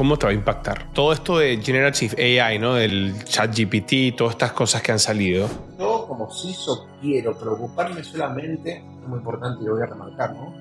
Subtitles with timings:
[0.00, 0.90] ¿Cómo te va a impactar?
[0.94, 2.72] Todo esto de Generative AI, ¿no?
[2.72, 5.46] Del chat GPT, todas estas cosas que han salido.
[5.78, 10.54] Yo como CISO quiero preocuparme solamente, es muy importante y lo voy a remarcar, ¿no?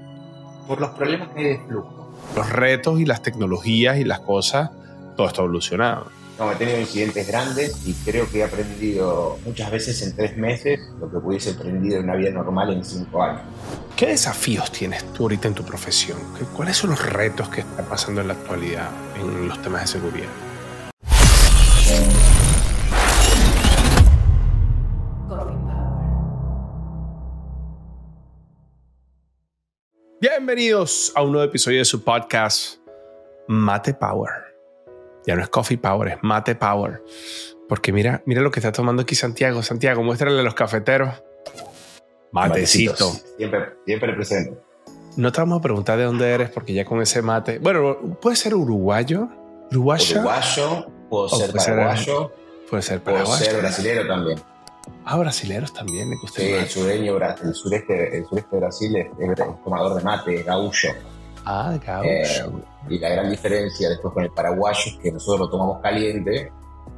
[0.68, 2.12] Por los problemas que hay de flujo.
[2.36, 4.72] Los retos y las tecnologías y las cosas,
[5.16, 6.08] todo está evolucionado.
[6.40, 10.80] No, he tenido incidentes grandes y creo que he aprendido muchas veces en tres meses
[10.98, 13.42] lo que hubiese aprendido en una vida normal en cinco años.
[13.98, 16.18] ¿Qué desafíos tienes tú ahorita en tu profesión?
[16.56, 20.30] ¿Cuáles son los retos que están pasando en la actualidad en los temas de seguridad?
[30.22, 32.78] Bienvenidos a un nuevo episodio de su podcast
[33.50, 34.49] Mate Power.
[35.26, 37.04] Ya no es Coffee Power, es Mate Power.
[37.68, 39.62] Porque mira, mira lo que está tomando aquí Santiago.
[39.62, 41.14] Santiago, muéstrale a los cafeteros.
[42.32, 43.12] Matecito.
[43.38, 44.58] Siempre, siempre presente.
[45.18, 47.60] No te vamos a preguntar de dónde eres porque ya con ese mate.
[47.60, 49.28] Bueno, puede ser uruguayo.
[49.72, 50.20] Uruguayo.
[50.20, 50.88] Uruguayo.
[51.10, 52.32] Puedo ser paraguayo.
[52.70, 53.28] puede ser paraguayo.
[53.28, 54.40] Puedo ser brasilero también.
[55.06, 59.98] Ah, brasileros también, Sí, el sureño, el sureste, el sureste de Brasil es, es, tomador
[59.98, 60.90] de mate, es gaullo.
[61.52, 62.08] Ah, gaucho.
[62.08, 62.46] Eh,
[62.90, 66.52] y la gran diferencia después con el paraguayo es que nosotros lo tomamos caliente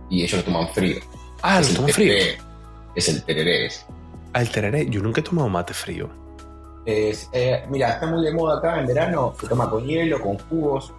[0.09, 0.99] y ellos lo toman frío.
[1.41, 2.13] Ah, lo toman frío.
[2.93, 3.69] Es el tereré.
[4.33, 4.89] Ah, el tereré.
[4.89, 6.09] Yo nunca he tomado mate frío.
[6.85, 9.33] Es, eh, mira, está muy de moda acá en verano.
[9.39, 10.93] Se toma con hielo, con jugos.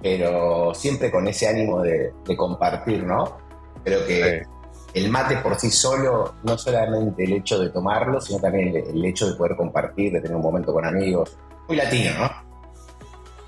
[0.00, 3.36] Pero siempre con ese ánimo de, compartir, ¿no?
[3.82, 4.42] Creo que
[4.94, 9.28] el mate por sí solo, no solamente el hecho de tomarlo, sino también el, hecho
[9.28, 11.36] de poder compartir, de tener un momento con amigos.
[11.68, 12.32] Muy latino, ¿no?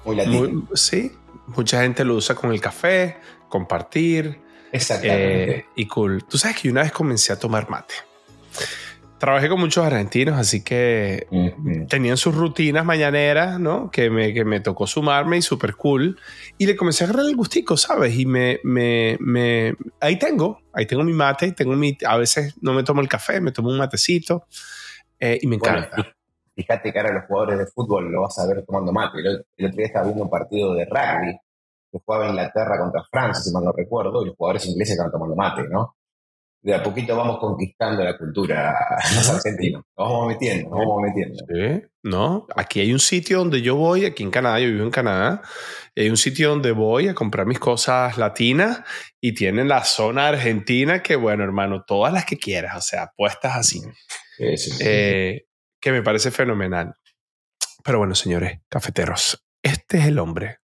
[0.04, 0.68] Muy latino.
[0.74, 1.10] sí,
[1.46, 3.16] mucha gente lo usa con el café,
[3.48, 4.40] compartir.
[4.72, 5.50] Exactamente.
[5.50, 6.24] Eh, y cool.
[6.28, 7.94] Tú sabes que una vez comencé a tomar mate.
[9.18, 11.26] Trabajé con muchos argentinos, así que
[11.88, 13.90] tenían sus rutinas mañaneras, ¿no?
[13.90, 16.18] Que me, que me tocó sumarme y súper cool.
[16.56, 18.14] Y le comencé a agarrar el gustico, ¿sabes?
[18.18, 22.72] Y me, me, me, ahí tengo, ahí tengo mi mate, tengo mi, a veces no
[22.72, 24.46] me tomo el café, me tomo un matecito
[25.18, 26.14] eh, y me encanta
[26.60, 29.18] fíjate que ahora los jugadores de fútbol lo vas a ver tomando mate.
[29.18, 31.38] El, otro día estaba viendo un partido de rugby
[31.90, 35.34] que jugaba Inglaterra contra Francia, si mal no recuerdo, y los jugadores ingleses estaban tomando
[35.34, 35.96] mate, ¿no?
[36.62, 38.76] De a poquito vamos conquistando la cultura
[39.16, 39.82] los argentinos.
[39.96, 41.38] Nos vamos metiendo, nos vamos metiendo.
[41.48, 42.46] Sí, ¿no?
[42.54, 45.40] Aquí hay un sitio donde yo voy, aquí en Canadá, yo vivo en Canadá,
[45.96, 48.82] hay un sitio donde voy a comprar mis cosas latinas
[49.20, 53.56] y tienen la zona argentina que, bueno, hermano, todas las que quieras, o sea, puestas
[53.56, 53.80] así.
[54.36, 54.84] Sí, sí, sí.
[54.86, 55.46] Eh,
[55.80, 56.94] que me parece fenomenal.
[57.82, 60.58] Pero bueno, señores, cafeteros, este es el hombre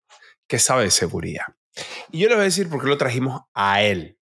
[0.47, 1.45] que sabe de seguridad.
[2.11, 4.19] Y yo les voy a decir por qué lo trajimos a él.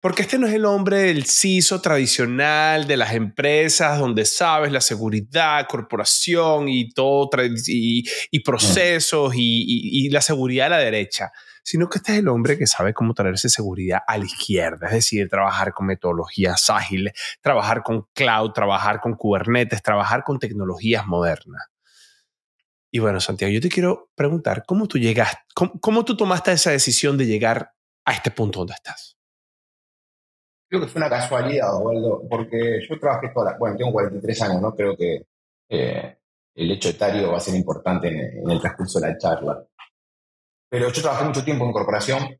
[0.00, 4.80] Porque este no es el hombre del CISO tradicional de las empresas donde sabes la
[4.80, 7.30] seguridad, corporación y todo,
[7.66, 9.64] y, y procesos y,
[10.06, 11.32] y, la seguridad a la derecha
[11.66, 14.92] sino que este es el hombre que sabe cómo traerse seguridad a la izquierda, es
[14.92, 17.12] decir, trabajar con metodologías ágiles,
[17.42, 21.66] trabajar con cloud, trabajar con Kubernetes, trabajar con tecnologías modernas.
[22.92, 25.40] Y bueno, Santiago, yo te quiero preguntar, ¿cómo tú llegaste,
[25.80, 27.72] cómo, tú tomaste esa decisión de llegar
[28.04, 29.18] a este punto donde estás?
[30.68, 34.72] Creo que fue una casualidad, Osvaldo, porque yo trabajé toda bueno, tengo 43 años, ¿no?
[34.72, 35.26] Creo que
[35.68, 36.16] eh,
[36.54, 39.66] el hecho etario va a ser importante en el transcurso de la charla.
[40.68, 42.38] Pero yo trabajé mucho tiempo en corporación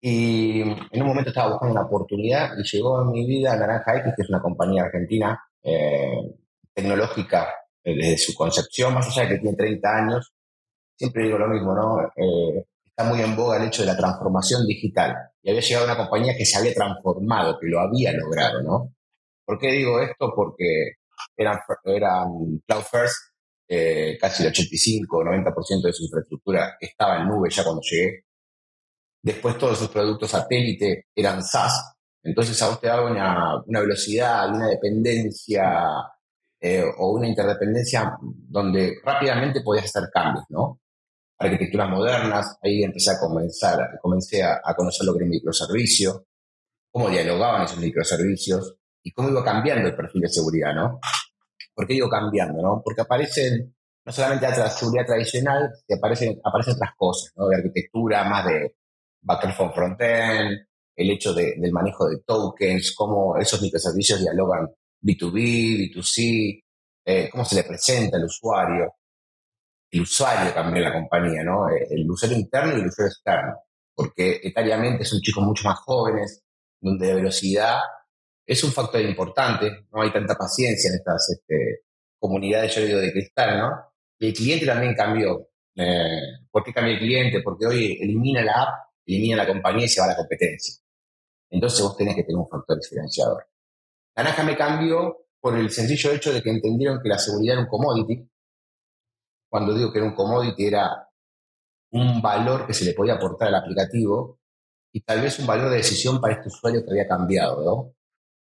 [0.00, 4.12] y en un momento estaba buscando una oportunidad y llegó a mi vida Naranja X,
[4.14, 6.36] que es una compañía argentina eh,
[6.72, 7.48] tecnológica
[7.82, 10.32] eh, desde su concepción, más allá de que tiene 30 años.
[10.96, 12.02] Siempre digo lo mismo, ¿no?
[12.14, 15.14] Eh, está muy en boga el hecho de la transformación digital.
[15.42, 18.94] Y había llegado una compañía que se había transformado, que lo había logrado, ¿no?
[19.44, 20.32] ¿Por qué digo esto?
[20.34, 20.94] Porque
[21.36, 22.28] eran, eran
[22.66, 23.35] Cloud First
[23.68, 28.24] eh, casi el 85 o 90% de su infraestructura estaba en nube ya cuando llegué.
[29.22, 34.68] Después todos sus productos satélite eran SaaS, entonces a vos te daba una, velocidad, una
[34.68, 35.64] dependencia
[36.60, 40.80] eh, o una interdependencia donde rápidamente podías hacer cambios, ¿no?
[41.38, 46.26] Arquitecturas modernas, ahí empecé a comenzar, comencé a, a conocer lo que era un microservicio,
[46.90, 50.98] cómo dialogaban esos microservicios y cómo iba cambiando el perfil de seguridad, ¿no?
[51.76, 52.62] ¿Por qué digo cambiando?
[52.62, 52.82] ¿no?
[52.82, 57.48] Porque aparecen no solamente la seguridad tradicional, aparecen, aparecen otras cosas, ¿no?
[57.48, 58.76] de arquitectura, más de
[59.20, 60.58] backend from frontend,
[60.96, 64.68] el hecho del manejo de tokens, cómo esos microservicios dialogan
[65.02, 66.64] B2B, B2C,
[67.04, 68.94] eh, cómo se le presenta al usuario,
[69.90, 71.68] el usuario también la compañía, ¿no?
[71.68, 73.54] Eh, el usuario interno y el usuario externo,
[73.94, 76.42] porque etariamente son chicos mucho más jóvenes,
[76.80, 77.78] donde la velocidad
[78.46, 81.86] es un factor importante, no hay tanta paciencia en estas este,
[82.18, 83.70] comunidades, yo digo, de cristal, ¿no?
[84.18, 85.48] Y el cliente también cambió.
[85.74, 86.20] Eh,
[86.50, 87.42] ¿Por qué cambia el cliente?
[87.42, 88.68] Porque hoy elimina la app,
[89.04, 90.76] elimina la compañía y se va a la competencia.
[91.50, 93.46] Entonces vos tenés que tener un factor diferenciador.
[94.16, 97.68] Naranja me cambió por el sencillo hecho de que entendieron que la seguridad era un
[97.68, 98.28] commodity.
[99.50, 101.08] Cuando digo que era un commodity era
[101.92, 104.40] un valor que se le podía aportar al aplicativo
[104.92, 107.95] y tal vez un valor de decisión para este usuario que había cambiado, ¿no?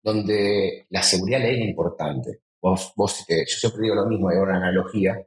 [0.02, 2.42] Donde la seguridad le era importante.
[2.60, 5.20] Vos, vos, yo siempre digo lo mismo, era una analogía,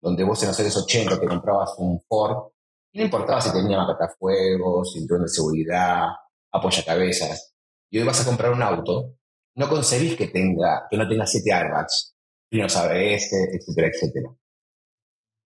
[0.00, 2.52] donde vos en los años 80 te comprabas un Ford
[2.92, 6.08] y no importaba si tenía matafuegos, cinturón de seguridad,
[6.52, 7.54] apoyacabezas.
[7.90, 9.16] Y hoy vas a comprar un auto,
[9.56, 12.14] no concebís que, tenga, que no tenga siete airbags,
[12.48, 14.28] frenos ABS, etcétera, etcétera.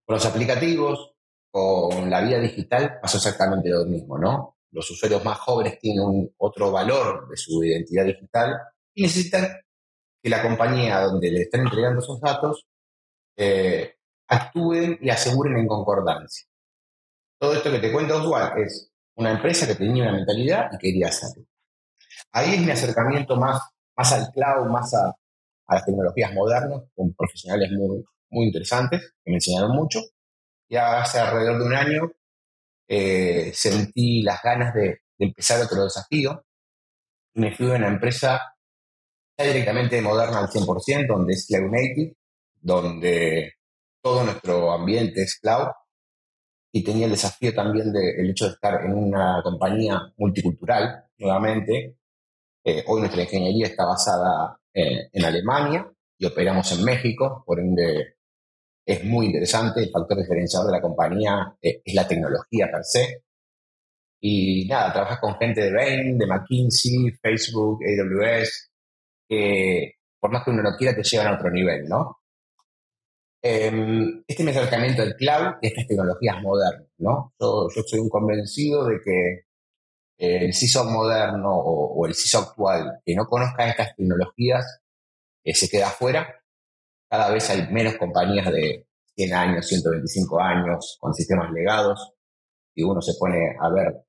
[0.07, 1.15] Con los aplicativos,
[1.51, 4.57] con la vida digital, pasó exactamente lo mismo, ¿no?
[4.73, 8.57] Los usuarios más jóvenes tienen un, otro valor de su identidad digital
[8.95, 9.49] y necesitan
[10.23, 12.67] que la compañía donde le están entregando esos datos
[13.37, 13.95] eh,
[14.29, 16.47] actúen y aseguren en concordancia.
[17.39, 21.09] Todo esto que te cuento, Oswald, es una empresa que tenía una mentalidad y quería
[21.09, 21.45] hacerlo.
[22.33, 23.61] Ahí es mi acercamiento más,
[23.97, 25.15] más al cloud, más a,
[25.69, 30.01] las tecnologías modernas, con profesionales muy, muy interesantes que me enseñaron mucho.
[30.69, 32.13] Y hace alrededor de un año
[32.93, 36.45] eh, sentí las ganas de, de, empezar otro desafío
[37.35, 38.41] me fui a una empresa
[39.39, 42.17] ya directamente moderna al 100%, donde es Cloud Native,
[42.61, 43.55] donde
[44.03, 45.69] todo nuestro ambiente es cloud
[46.73, 51.97] y tenía el desafío también del hecho de estar en una compañía multicultural, nuevamente.
[52.65, 58.17] Eh, hoy nuestra ingeniería está basada eh, en Alemania y operamos en México, por ende
[58.93, 59.83] es muy interesante.
[59.83, 63.23] El factor diferenciador de la compañía eh, es la tecnología per se.
[64.21, 68.71] Y nada, trabajas con gente de Bain, de McKinsey, Facebook, AWS,
[69.29, 72.19] que por más que uno no quiera te llevan a otro nivel, ¿no?
[73.43, 77.33] Em, este es mi acercamiento al cloud y estas tecnologías modernas, ¿no?
[77.41, 79.31] Yo, soy un convencido de que
[80.19, 84.83] eh, el CISO moderno o, el CISO actual que no conozca estas tecnologías
[85.45, 86.40] eh, se queda afuera.
[87.11, 88.87] Cada vez hay menos compañías de
[89.17, 92.13] 100 años, 125 años con sistemas legados.
[92.75, 94.05] Y uno se pone a ver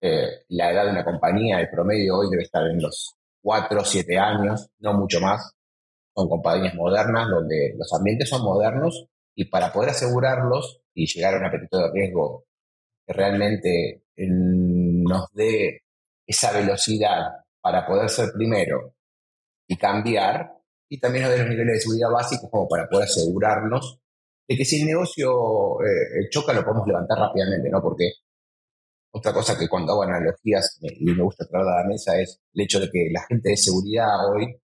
[0.00, 3.84] eh, la edad de una compañía, el promedio hoy debe estar en los 4 o
[3.84, 5.54] 7 años, no mucho más
[6.14, 11.38] son compañías modernas donde los ambientes son modernos y para poder asegurarlos y llegar a
[11.38, 12.44] un apetito de riesgo
[13.06, 15.82] que realmente nos dé
[16.26, 17.22] esa velocidad
[17.60, 18.94] para poder ser primero
[19.66, 20.52] y cambiar,
[20.90, 24.00] y también nos dé los niveles de seguridad básicos como para poder asegurarnos
[24.46, 27.80] de que si el negocio eh, choca lo podemos levantar rápidamente, ¿no?
[27.80, 28.10] Porque
[29.12, 32.64] otra cosa que cuando hago analogías y me gusta traer a la mesa es el
[32.64, 34.60] hecho de que la gente de seguridad hoy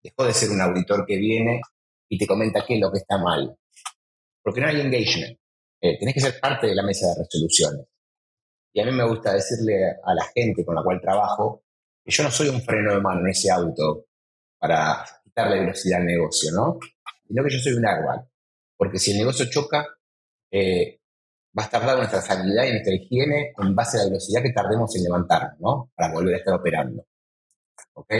[0.00, 1.60] dejó de ser un auditor que viene
[2.08, 3.56] y te comenta qué es lo que está mal.
[4.42, 5.36] Porque no hay engagement.
[5.80, 7.86] Eh, tenés que ser parte de la mesa de resoluciones.
[8.72, 11.64] Y a mí me gusta decirle a la gente con la cual trabajo
[12.04, 14.06] que yo no soy un freno de mano en ese auto
[14.58, 15.04] para
[15.34, 16.78] quitarle velocidad al negocio, ¿no?
[17.26, 18.24] Sino que yo soy un airbag.
[18.76, 19.86] Porque si el negocio choca,
[20.50, 21.00] eh,
[21.56, 24.52] va a estar dado nuestra sanidad y nuestra higiene en base a la velocidad que
[24.52, 25.90] tardemos en levantarnos, ¿no?
[25.94, 27.04] Para volver a estar operando.
[27.94, 28.12] ¿Ok?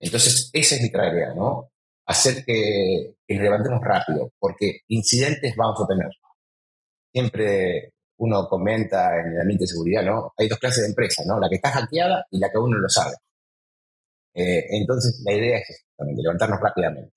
[0.00, 1.70] Entonces, esa es mi tarea, ¿no?
[2.06, 6.10] Hacer que, nos levantemos rápido, porque incidentes vamos a tener.
[7.12, 10.32] Siempre uno comenta en el ambiente de seguridad, ¿no?
[10.36, 11.38] Hay dos clases de empresas, ¿no?
[11.38, 13.14] La que está hackeada y la que uno lo sabe.
[14.38, 17.12] Eh, entonces, la idea es justamente levantarnos rápidamente.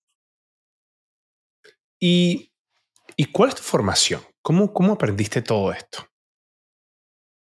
[1.99, 2.51] ¿Y,
[3.15, 4.21] ¿Y, cuál es tu formación?
[4.41, 6.07] ¿Cómo, ¿Cómo aprendiste todo esto?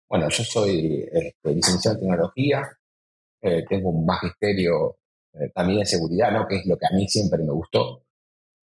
[0.09, 2.79] Bueno, yo soy este, licenciado en tecnología,
[3.41, 4.97] eh, tengo un magisterio
[5.33, 6.47] eh, también en seguridad, ¿no?
[6.47, 8.03] Que es lo que a mí siempre me gustó.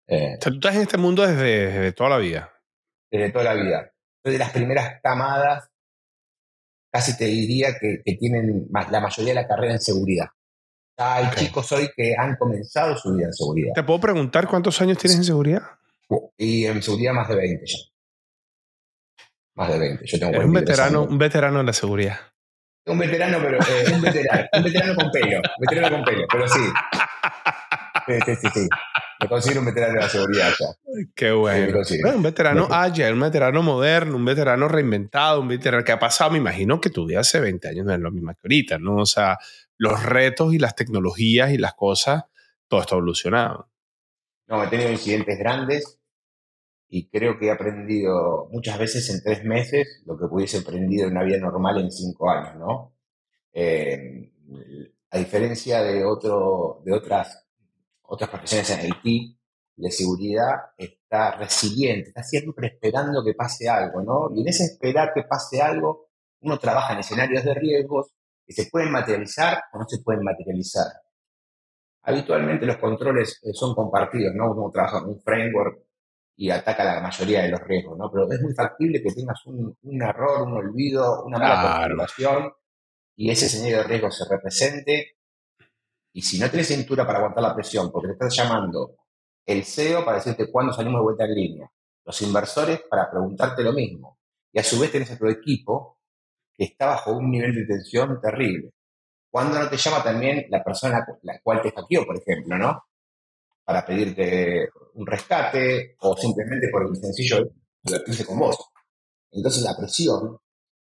[0.07, 2.51] Eh, o sea, tú estás en este mundo desde, toda la vida.
[3.11, 3.93] Desde toda la vida.
[4.23, 5.69] Soy de las primeras camadas,
[6.91, 10.29] casi te diría que, tienen más, la mayoría de la carrera en seguridad.
[10.97, 13.73] Hay chicos hoy que han comenzado su vida en seguridad.
[13.75, 15.63] ¿Te puedo preguntar cuántos años tienes en seguridad?
[16.37, 17.79] Y en seguridad más de 20 ya.
[19.57, 20.07] Más de 20.
[20.07, 22.19] Yo tengo un veterano, un veterano en la seguridad.
[22.87, 26.49] Un veterano, pero eh, un veterano, un veterano con pelo, un veterano con pelo, pero
[26.49, 26.61] sí.
[28.07, 28.69] Sí, sí, sí.
[29.21, 30.67] Me considero un veterano de la seguridad ya.
[31.15, 31.81] Qué bueno.
[32.15, 36.39] un veterano agile, un veterano moderno, un veterano reinventado, un veterano que ha pasado, me
[36.39, 38.97] imagino que tu vida hace 20 años no es lo mismo que ahorita, ¿no?
[38.97, 39.39] O sea,
[39.77, 42.25] los retos y las tecnologías y las cosas,
[42.69, 43.71] todo está evolucionado.
[44.47, 46.01] No, he tenido incidentes grandes,
[46.89, 51.13] y creo que he aprendido muchas veces en tres meses lo que pudiese aprendido en
[51.13, 52.95] una vida normal en cinco años, ¿no?
[53.53, 54.31] Eh,
[55.11, 57.47] a diferencia de, otro, de otras,
[58.03, 59.37] otras profesiones en Haití,
[59.77, 64.31] la seguridad está resiliente, está siempre esperando que pase algo, ¿no?
[64.33, 66.11] Y en ese esperar que pase algo,
[66.43, 68.15] uno trabaja en escenarios de riesgos
[68.47, 70.87] que se pueden materializar o no se pueden materializar.
[72.03, 74.53] Habitualmente los controles eh, son compartidos, ¿no?
[74.53, 75.79] Uno trabaja en un framework
[76.37, 78.11] y ataca la mayoría de los riesgos, ¿no?
[78.13, 82.53] Pero es muy factible que tengas un, error, un olvido, una mala configuración
[83.17, 85.17] y ese escenario de riesgo se represente.
[86.13, 88.97] Y si no tienes cintura para aguantar la presión, porque te estás llamando
[89.47, 91.73] el CEO para decirte cuándo salimos de vuelta en línea,
[92.05, 94.19] los inversores para preguntarte lo mismo,
[94.53, 95.99] y a su vez tenés a tu equipo
[96.57, 98.71] que está bajo un nivel de tensión terrible.
[99.31, 102.85] ¿Cuándo no te llama también la persona la cual te hackeó, por ejemplo, ¿no?
[103.65, 107.51] Para pedirte un rescate o simplemente por el sencillo
[107.83, 108.57] divertirse con vos.
[109.33, 110.39] Entonces la presión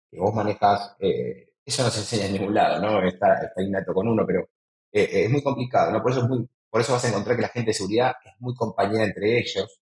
[0.10, 3.08] que vos manejas, eh, eso no se enseña en ningún lado, ¿no?
[3.08, 4.50] Está, está innato con uno, pero
[4.92, 6.02] eh, es muy complicado, ¿no?
[6.02, 8.34] Por eso, es muy, por eso vas a encontrar que la gente de seguridad es
[8.40, 9.80] muy compañera entre ellos.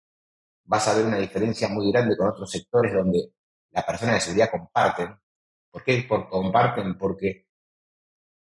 [0.64, 3.32] Vas a ver una diferencia muy grande con otros sectores donde
[3.70, 5.14] las personas de seguridad comparten.
[5.74, 6.96] ¿Por qué por, comparten?
[6.96, 7.48] Porque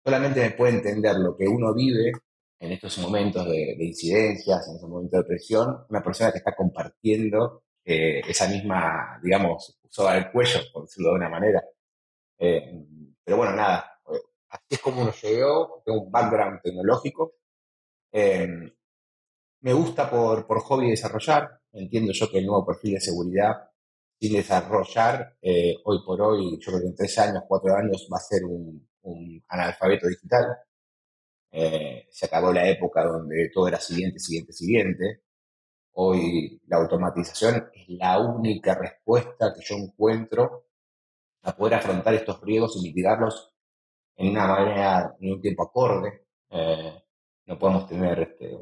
[0.04, 2.10] solamente me puede entender lo que uno vive
[2.58, 7.62] en estos momentos de, incidencias, en estos momentos de presión, una persona que está compartiendo
[7.84, 11.62] eh, esa misma, digamos, soga del cuello, por decirlo de una manera.
[12.36, 12.84] Eh,
[13.22, 14.18] pero bueno, nada, eh,
[14.48, 17.34] así es como uno llegó, tengo un background tecnológico.
[18.12, 23.70] me gusta por, por hobby desarrollar, entiendo yo que el nuevo perfil de seguridad
[24.20, 25.36] sin desarrollar,
[25.84, 28.86] hoy por hoy, yo creo que en tres años, cuatro años va a ser un,
[29.04, 30.46] un analfabeto digital.
[31.52, 35.22] Eh, se acabó la época donde todo era siguiente, siguiente, siguiente.
[35.92, 40.66] Hoy la automatización es la única respuesta que yo encuentro
[41.42, 43.52] a poder afrontar estos riesgos y mitigarlos
[44.16, 46.26] en una manera, en un tiempo acorde.
[46.50, 47.02] Eh,
[47.46, 48.58] no podemos tener este,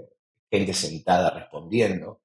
[0.50, 2.20] gente sentada respondiendo.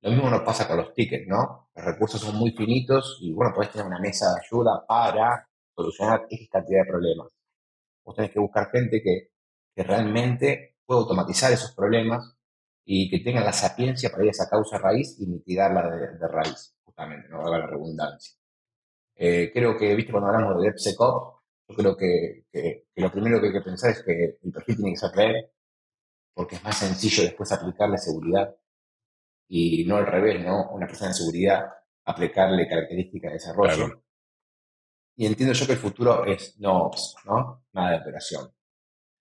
[0.00, 1.70] Lo mismo nos pasa con los tickets, ¿no?
[1.74, 6.26] Los recursos son muy finitos y, bueno, podés tener una mesa de ayuda para solucionar
[6.30, 7.28] X cantidad de problemas.
[8.04, 9.30] Vos tenés que buscar gente que,
[9.76, 12.36] realmente pueda automatizar esos problemas
[12.84, 16.74] y que tenga la sapiencia para ir a esa causa raíz y mitigarla de, raíz,
[16.84, 18.34] justamente, no haga la redundancia.
[19.14, 22.46] Eh, creo que, viste, cuando hablamos de DevSecOps, yo creo que,
[22.96, 25.50] lo primero que hay que pensar es que el perfil tiene que ser real,
[26.34, 28.52] porque es más sencillo después aplicarle seguridad
[29.48, 30.70] y no al revés, ¿no?
[30.70, 31.66] Una persona de seguridad
[32.04, 34.02] aplicarle características de desarrollo.
[35.16, 37.64] Y entiendo yo que el futuro es no ops, ¿no?
[37.72, 38.52] Nada de operación.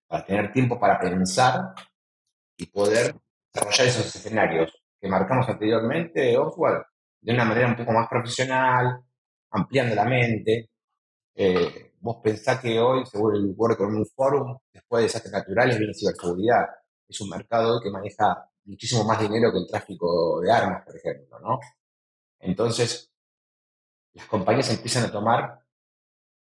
[0.08, 1.74] Para tener tiempo para pensar
[2.56, 3.16] y poder
[3.54, 6.84] desarrollar esos escenarios que marcamos anteriormente, Oswald,
[7.22, 9.02] de una manera un poco más profesional,
[9.52, 10.70] ampliando la mente.
[11.36, 15.94] Eh, vos pensás que hoy, según el World Economic Forum, después de desastres naturales viene
[15.94, 16.66] ciberseguridad.
[17.08, 21.40] Es un mercado que maneja muchísimo más dinero que el tráfico de armas, por ejemplo,
[21.40, 21.60] ¿no?
[22.40, 23.12] Entonces,
[24.14, 25.60] las compañías empiezan a tomar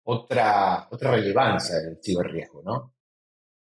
[0.04, 2.94] otra, otra relevancia del ciberriesgo, ¿no?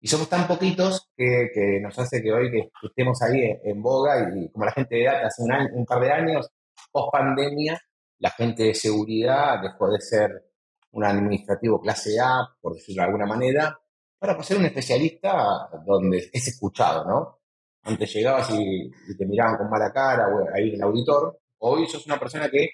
[0.00, 4.50] Y somos tan poquitos que, nos hace que hoy que estemos ahí en, boga y,
[4.50, 6.50] como la gente de data hace un, un par de años,
[6.90, 7.80] post pandemia,
[8.18, 10.52] la gente de seguridad dejó de ser
[10.92, 13.78] un administrativo clase A, por decirlo de alguna manera,
[14.18, 17.41] para ser un especialista donde es escuchado, ¿no?
[17.84, 21.38] Antes llegabas y, te miraban con mala cara, o ahí el auditor.
[21.58, 22.68] Hoy sos una persona que,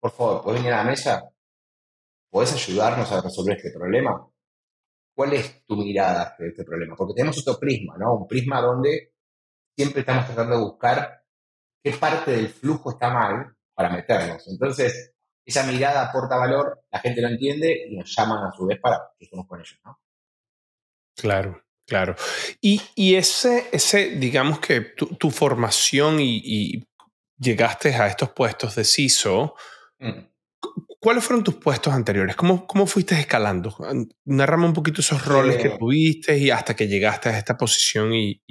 [0.00, 1.30] por favor, puedes venir a la mesa,
[2.30, 4.28] ¿Puedes ayudarnos a resolver este problema?
[5.14, 6.94] ¿Cuál es tu mirada de este problema?
[6.94, 8.14] Porque tenemos otro prisma, ¿no?
[8.14, 9.14] Un prisma donde
[9.74, 11.24] siempre estamos tratando de buscar
[11.82, 14.46] qué parte del flujo está mal para meternos.
[14.46, 15.14] Entonces,
[15.44, 19.00] esa mirada aporta valor, la gente lo entiende y nos llaman a su vez para
[19.18, 19.98] que estemos con ellos, ¿no?
[21.16, 22.14] Claro, claro.
[22.60, 22.80] Y,
[23.16, 26.84] ese, ese, digamos que tu, formación y,
[27.40, 29.54] llegaste a estos puestos de CISO,
[29.98, 30.28] mm.
[31.00, 32.34] ¿Cuáles fueron tus puestos anteriores?
[32.34, 33.74] ¿Cómo, cómo fuiste escalando?
[34.24, 38.42] Narrame un poquito esos roles que tuviste y hasta que llegaste a esta posición y,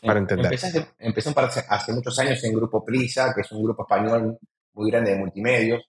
[0.00, 0.58] para em, entender.
[0.98, 1.34] Empecé,
[1.68, 4.38] hace, muchos años en Grupo Prisa, que es un grupo español
[4.72, 5.82] muy grande de multimedios.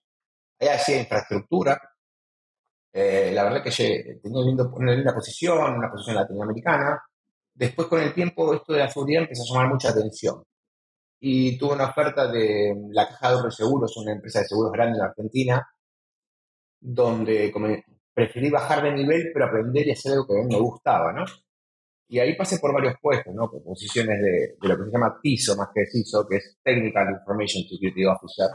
[0.60, 1.80] Ahí hacía infraestructura.
[2.92, 7.02] Eh, la verdad que tenía una linda posición, una posición latinoamericana.
[7.54, 10.42] Después, con el tiempo, esto de la seguridad empezó a llamar mucha atención.
[11.20, 15.04] Y tuve una oferta de la Caja de Seguros, una empresa de seguros grande en
[15.04, 15.66] Argentina,
[16.80, 17.52] donde
[18.14, 21.24] preferí bajar de nivel, pero aprender y hacer algo que a mí me gustaba, ¿no?
[22.08, 23.50] Y ahí pasé por varios puestos, ¿no?
[23.50, 27.64] Por posiciones de, lo que se llama TISO, más que CISO, que es Technical Information
[27.64, 28.48] Security Officer,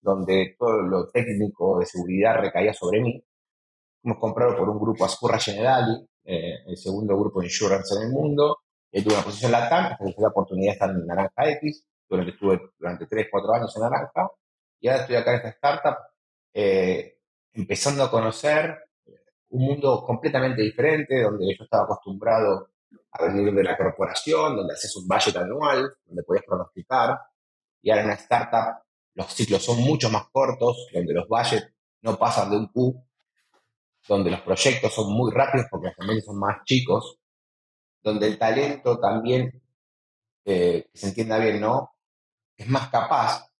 [0.00, 3.22] donde todo lo técnico de seguridad recaía sobre mí.
[4.06, 8.12] Hemos comprado por un grupo Ascurra Generali, eh, el segundo grupo de insurance en el
[8.12, 8.58] mundo.
[8.92, 11.84] Y tuve una posición LATAM, hasta que la oportunidad de estar en Naranja X.
[12.08, 14.30] durante, estuve durante 3, 4 años en Naranja,
[14.78, 15.96] y ahora estoy acá en esta startup,
[16.54, 17.18] eh,
[17.52, 18.78] empezando a conocer
[19.48, 22.68] un mundo completamente diferente, donde yo estaba acostumbrado
[23.10, 27.18] a venir de la corporación, donde haces un budget anual, donde podías pronosticar,
[27.82, 28.84] y ahora en una startup
[29.14, 31.72] los ciclos son mucho más cortos, donde los budgets
[32.02, 33.05] no pasan de un Q,
[34.08, 37.18] donde los proyectos son muy rápidos porque también son más chicos,
[38.02, 39.62] donde el talento también,
[40.44, 41.90] eh, que se entienda bien, ¿no?
[42.56, 43.50] Es más capaz,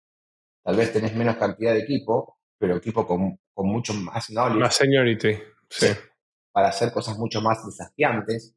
[0.62, 4.60] tal vez tenés menos cantidad de equipo, pero equipo con, con mucho más knowledge.
[4.60, 5.34] Más seniority,
[5.68, 5.88] sí.
[6.52, 8.54] Para hacer cosas mucho más desafiantes,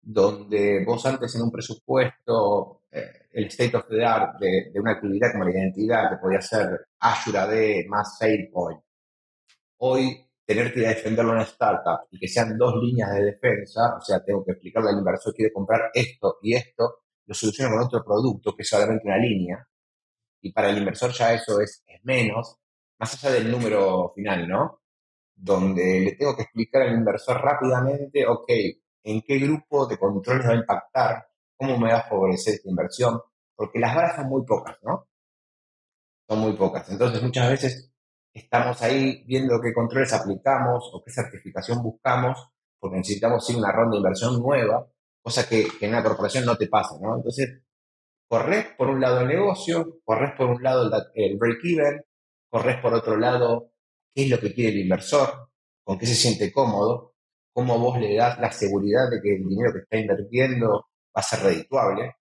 [0.00, 4.92] donde vos antes en un presupuesto, eh, el state of the art de, de, una
[4.92, 8.80] actividad como la identidad, que podía ser Azure AD más SailPoint,
[9.78, 14.00] hoy tener que defenderlo en una startup y que sean dos líneas de defensa, o
[14.00, 18.04] sea, tengo que explicarle al inversor quiere comprar esto y esto, lo soluciono con otro
[18.04, 19.66] producto que es solamente una línea,
[20.42, 22.56] y para el inversor ya eso es, es menos,
[22.98, 24.80] más allá del número final, ¿no?
[25.34, 28.50] Donde le tengo que explicar al inversor rápidamente, ok,
[29.04, 33.20] en qué grupo de controles va a impactar, cómo me va a favorecer esta inversión,
[33.54, 35.08] porque las varas son muy pocas, ¿no?
[36.28, 36.88] Son muy pocas.
[36.90, 37.91] Entonces, muchas veces
[38.32, 42.48] estamos ahí viendo qué controles aplicamos o qué certificación buscamos,
[42.78, 44.86] porque necesitamos ir una ronda de inversión nueva,
[45.22, 47.16] cosa que, en una corporación no te pasa, ¿no?
[47.16, 47.62] Entonces,
[48.28, 52.02] corres por un lado el negocio, corres por un lado el, break-even,
[52.50, 53.72] corres por otro lado
[54.14, 55.50] qué es lo que quiere el inversor,
[55.84, 57.14] con qué se siente cómodo,
[57.52, 60.68] cómo vos le das la seguridad de que el dinero que está invirtiendo
[61.14, 62.16] va a ser redituable.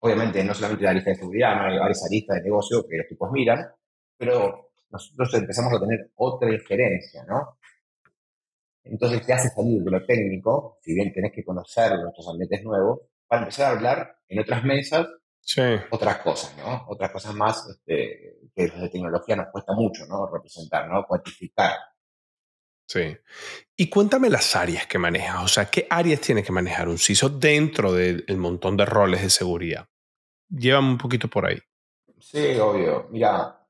[0.00, 3.08] Obviamente, no solamente la lista de seguridad, no hay varias listas de negocio que los
[3.08, 3.66] tipos miran,
[4.18, 7.58] pero nosotros empezamos a tener otra injerencia, ¿no?
[8.84, 13.00] Entonces te hace salir de lo técnico, si bien tenés que conocer nuestros ambientes nuevos,
[13.26, 15.08] para empezar a hablar en otras mesas
[15.90, 16.86] otras cosas, ¿no?
[16.88, 20.26] Otras cosas más este, que de tecnología nos cuesta mucho, ¿no?
[20.32, 21.04] Representar, ¿no?
[21.06, 21.72] Cuantificar.
[22.86, 23.16] Sí.
[23.76, 27.28] Y cuéntame las áreas que manejas, o sea, ¿qué áreas tiene que manejar un CISO
[27.28, 29.86] dentro del montón de roles de seguridad?
[30.48, 31.58] Llévame un poquito por ahí.
[32.18, 33.08] Sí, obvio.
[33.10, 33.63] Mira,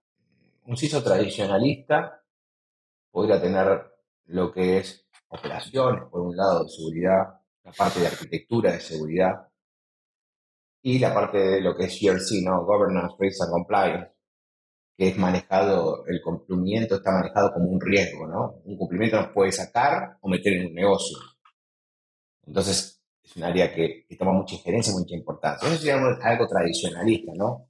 [0.65, 2.23] un CISO tradicionalista
[3.11, 3.83] podría tener
[4.27, 9.49] lo que es operaciones, por un lado, de seguridad, la parte de arquitectura de seguridad
[10.83, 12.65] y la parte de lo que es GRC, ¿no?
[12.65, 14.13] Governance, Risk and Compliance,
[14.97, 18.61] que es manejado, el cumplimiento está manejado como un riesgo, ¿no?
[18.65, 21.19] Un cumplimiento nos puede sacar o meter en un negocio.
[22.47, 25.69] Entonces, es un área que, toma mucha injerencia, mucha importancia.
[25.69, 27.67] Eso sería algo tradicionalista, ¿no?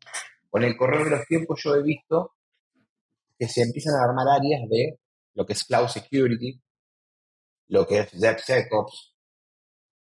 [0.51, 2.33] Con el correr de los tiempos yo he visto
[3.49, 4.99] se empiezan a armar áreas de
[5.35, 6.61] lo que es Cloud Security,
[7.69, 9.15] lo que es DevSecOps.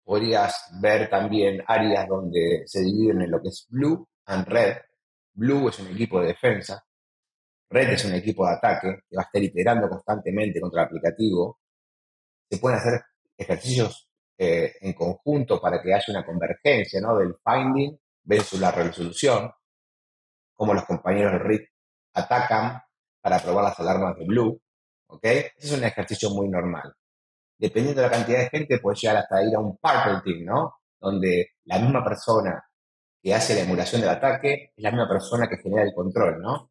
[0.04, 4.76] Podrías ver también áreas donde se dividen en lo que es Blue and Red.
[5.32, 6.84] Blue es un equipo de defensa,
[7.74, 11.58] Red es un equipo de ataque que va a estar iterando constantemente contra el aplicativo.
[12.48, 13.00] Se pueden hacer
[13.36, 17.18] ejercicios eh, en conjunto para que haya una convergencia ¿no?
[17.18, 19.50] del finding versus la resolución,
[20.54, 21.68] como los compañeros de RIT
[22.14, 22.80] atacan
[23.24, 24.60] para probar las alarmas de Blue.
[25.06, 25.24] ¿ok?
[25.56, 26.92] Es un ejercicio muy normal.
[27.56, 30.74] Dependiendo de la cantidad de gente, puede llegar hasta ir a un Purple Team, ¿no?
[31.00, 32.62] Donde la misma persona
[33.22, 36.70] que hace la emulación del ataque es la misma persona que genera el control, ¿no?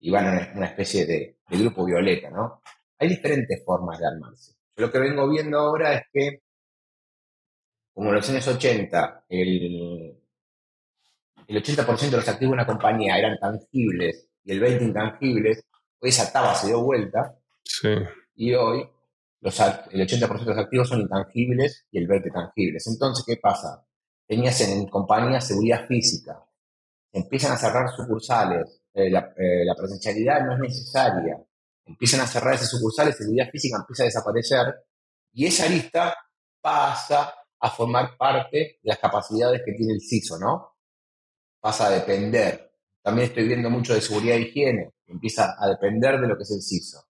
[0.00, 2.62] Y van a una especie de, grupo violeta, ¿no?
[2.98, 4.54] Hay diferentes formas de armarse.
[4.74, 6.42] Lo que vengo viendo ahora es que,
[7.94, 10.18] como en los años 80, el,
[11.46, 15.64] el 80% de los activos de una compañía eran tangibles y el 20% intangibles,
[16.02, 17.38] esa tabla se dio vuelta
[18.34, 18.88] y hoy
[19.40, 22.86] los, el 80% de los activos son intangibles y el 20% tangibles.
[22.86, 23.86] Entonces, ¿qué pasa?
[24.26, 26.44] Tenías en compañía seguridad física,
[27.12, 31.42] empiezan a cerrar sucursales, eh, eh, la, presencialidad no es necesaria,
[31.86, 34.74] empiezan a cerrar esas sucursales, seguridad física empieza a desaparecer
[35.32, 36.14] y esa lista
[36.60, 40.76] pasa a formar parte de las capacidades que tiene el CISO, ¿no?
[41.60, 42.71] Pasa a depender.
[43.02, 46.50] También estoy viendo mucho de seguridad e higiene empieza a depender de lo que es
[46.50, 47.04] el CISO.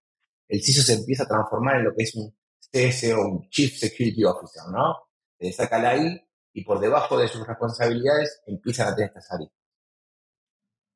[0.48, 2.34] El CISO se empieza a transformar en lo que es un
[2.70, 5.08] CSO, un Chief Security Officer, ¿no?
[5.38, 6.20] Se saca la I
[6.54, 9.50] y por debajo de sus responsabilidades empiezan a tener estas áreas.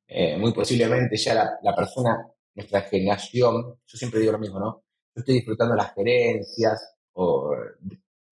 [0.07, 4.83] Eh, muy posiblemente ya la, persona, nuestra generación, yo siempre digo lo mismo, ¿no?
[5.15, 7.51] Yo estoy disfrutando las gerencias o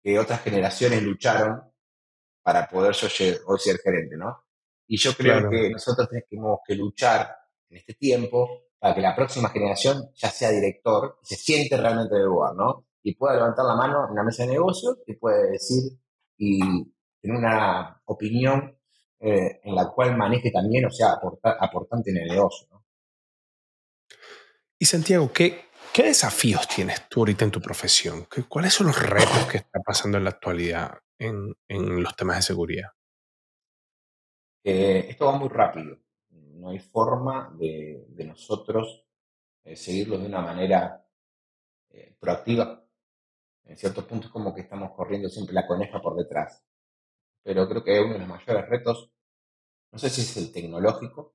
[0.03, 1.61] que otras generaciones lucharon
[2.42, 3.09] para poder yo
[3.46, 4.43] hoy ser gerente, ¿no?
[4.86, 7.34] Y yo creo que nosotros tenemos que luchar
[7.70, 12.14] en este tiempo para que la próxima generación ya sea director y se siente realmente
[12.14, 12.86] del lugar, ¿no?
[13.02, 15.92] Y pueda levantar la mano en una mesa de negocios y puede decir
[16.36, 16.60] y
[17.20, 18.78] tener una opinión
[19.20, 21.18] eh, en la cual maneje también, o sea,
[21.60, 22.68] aportante en el negocio.
[24.78, 28.26] Y Santiago, ¿qué, ¿qué desafíos tienes tú ahorita en tu profesión?
[28.48, 32.42] ¿Cuáles son los retos que están pasando en la actualidad en, en los temas de
[32.42, 32.90] seguridad?
[34.64, 35.98] Eh, esto va muy rápido.
[36.31, 39.05] No hay forma de, nosotros
[39.64, 41.00] eh, seguirlo de una manera
[42.18, 42.85] proactiva.
[43.66, 46.64] En ciertos puntos como que estamos corriendo siempre la coneja por detrás.
[47.42, 49.12] Pero creo que uno de los mayores retos,
[49.92, 51.35] no sé si es el tecnológico,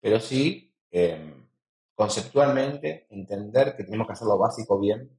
[0.00, 1.48] pero sí em,
[1.94, 5.10] conceptualmente entender que tenemos que hacer lo básico bien.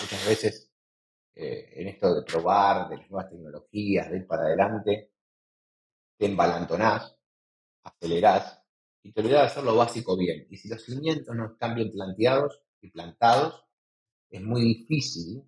[0.00, 0.72] Muchas veces
[1.34, 5.11] eh, en esto de probar, de las nuevas tecnologías, de ir para adelante,
[6.22, 7.18] te embalantonás,
[7.82, 8.62] acelerás
[9.02, 10.46] y te olvidas de hacer lo básico bien.
[10.50, 13.64] Y si los cimientos no están bien planteados y plantados,
[14.30, 15.42] es muy difícil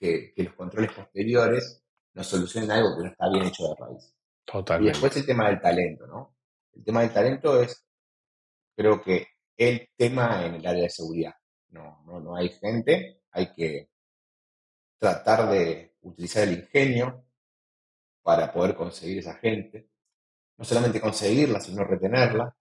[0.00, 1.80] que, los controles posteriores
[2.12, 4.16] nos solucionen algo que no está bien hecho de raíz.
[4.44, 4.88] Totalmente.
[4.88, 6.36] Y después el tema del talento, ¿no?
[6.74, 7.86] El tema del talento es,
[8.74, 11.34] creo que, el tema en el área de seguridad.
[11.68, 13.90] No, no, no hay gente, hay que
[14.98, 17.24] tratar de utilizar el ingenio
[18.24, 19.88] para poder conseguir esa gente.
[20.58, 22.54] No solamente conseguirla, sino retenerla.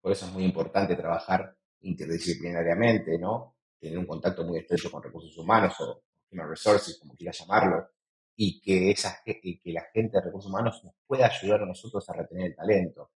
[0.00, 3.56] Por eso es muy importante trabajar interdisciplinariamente, ¿no?
[3.78, 7.88] Tener un contacto muy estrecho con recursos humanos o human resources, como quieras llamarlo,
[8.36, 12.08] y que, esa, y que la gente de recursos humanos nos pueda ayudar a nosotros
[12.08, 13.10] a retener el talento.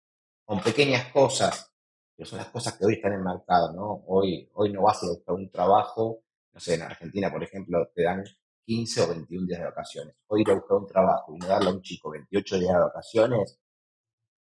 [0.46, 1.72] Con pequeñas cosas,
[2.16, 4.04] que son las cosas que hoy están en el mercado, ¿no?
[4.08, 8.04] Hoy, hoy no vas a buscar un trabajo, no sé, en Argentina, por ejemplo, te
[8.04, 8.24] dan
[8.66, 10.16] 15 o 21 días de vacaciones.
[10.28, 12.80] Hoy ir a buscar un trabajo y no darle a un chico 28 días de
[12.80, 13.60] vacaciones,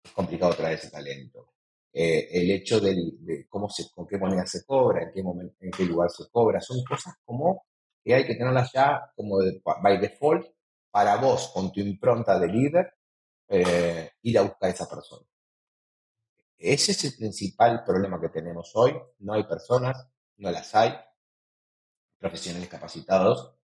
[0.06, 1.54] es complicado traer ese talento.
[1.92, 5.72] Eh, el hecho de cómo se, con qué moneda se cobra, en qué, momento, en
[5.72, 7.66] qué lugar se cobra, son cosas como
[8.04, 10.46] que hay que tenerlas ya como de, by default
[10.92, 12.94] para vos, con tu impronta de líder,
[13.48, 15.26] eh, ir a buscar a esa persona.
[16.58, 18.96] Ese es el principal problema que tenemos hoy.
[19.20, 20.94] No hay personas, no las hay,
[22.18, 23.56] profesionales capacitados.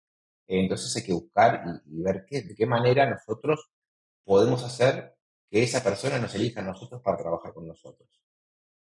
[0.47, 3.69] Entonces hay que buscar y, ver qué, de qué manera nosotros
[4.23, 5.15] podemos hacer
[5.51, 8.09] que esa persona nos elija a nosotros para trabajar con nosotros.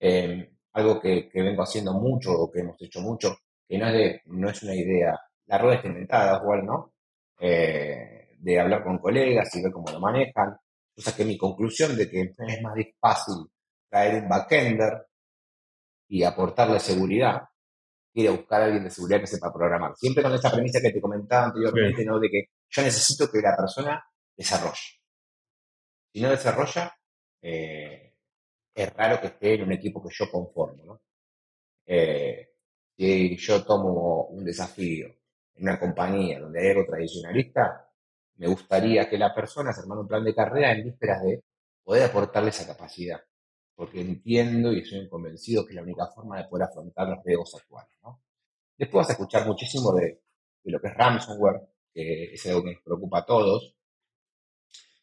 [0.00, 3.92] Eh, algo que, que, vengo haciendo mucho o que hemos hecho mucho, que no es,
[3.94, 5.18] de, no es una idea
[5.48, 6.92] la rueda está inventada, igual, ¿no?
[7.40, 10.56] Eh, de hablar con colegas y ver cómo lo manejan.
[10.96, 13.34] O sea que mi conclusión de que es más fácil
[13.88, 15.06] traer un backender
[16.08, 17.42] y aportarle seguridad
[18.12, 19.92] que ir a buscar a alguien de seguridad que sepa programar.
[19.96, 22.18] Siempre con esa premisa que te comentaba anteriormente, ¿no?
[22.18, 24.04] De que yo necesito que la persona
[24.36, 24.97] desarrolle.
[26.12, 26.96] Si no desarrolla,
[27.42, 28.14] eh,
[28.74, 31.00] es raro que esté en un equipo que yo conformo, ¿no?
[31.86, 32.50] Eh,
[32.96, 35.06] si yo tomo un desafío
[35.54, 37.88] en una compañía donde hay algo tradicionalista,
[38.36, 41.42] me gustaría que la persona se armara un plan de carrera en vísperas de
[41.82, 43.20] poder aportarle esa capacidad,
[43.74, 47.54] porque entiendo y estoy convencido que es la única forma de poder afrontar los riesgos
[47.54, 47.92] actuales.
[48.76, 50.20] Después vas a escuchar muchísimo de,
[50.64, 53.74] lo que es ransomware, que es algo que nos preocupa a todos,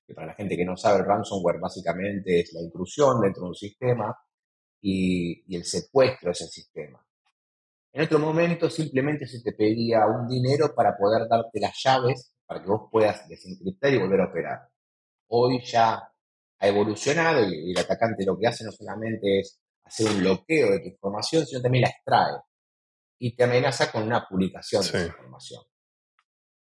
[0.05, 3.49] que para la gente que no sabe, el ransomware básicamente es la intrusión dentro de
[3.49, 4.17] un sistema
[4.81, 7.05] y, y el secuestro de ese sistema.
[7.93, 12.61] En otro momento simplemente se te pedía un dinero para poder darte las llaves para
[12.61, 14.59] que vos puedas desencriptar y volver a operar.
[15.27, 15.95] Hoy ya
[16.59, 20.79] ha evolucionado y el atacante lo que hace no solamente es hacer un bloqueo de
[20.79, 22.41] tu información, sino también la extrae
[23.19, 25.63] y te amenaza con una publicación de esa información.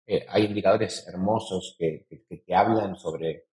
[0.07, 3.47] Eh, hay indicadores hermosos que, que, hablan sobre,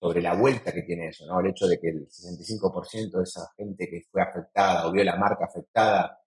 [0.00, 1.40] sobre la vuelta que tiene eso, ¿no?
[1.40, 5.16] El hecho de que el 65% de esa gente que fue afectada o vio la
[5.16, 6.18] marca afectada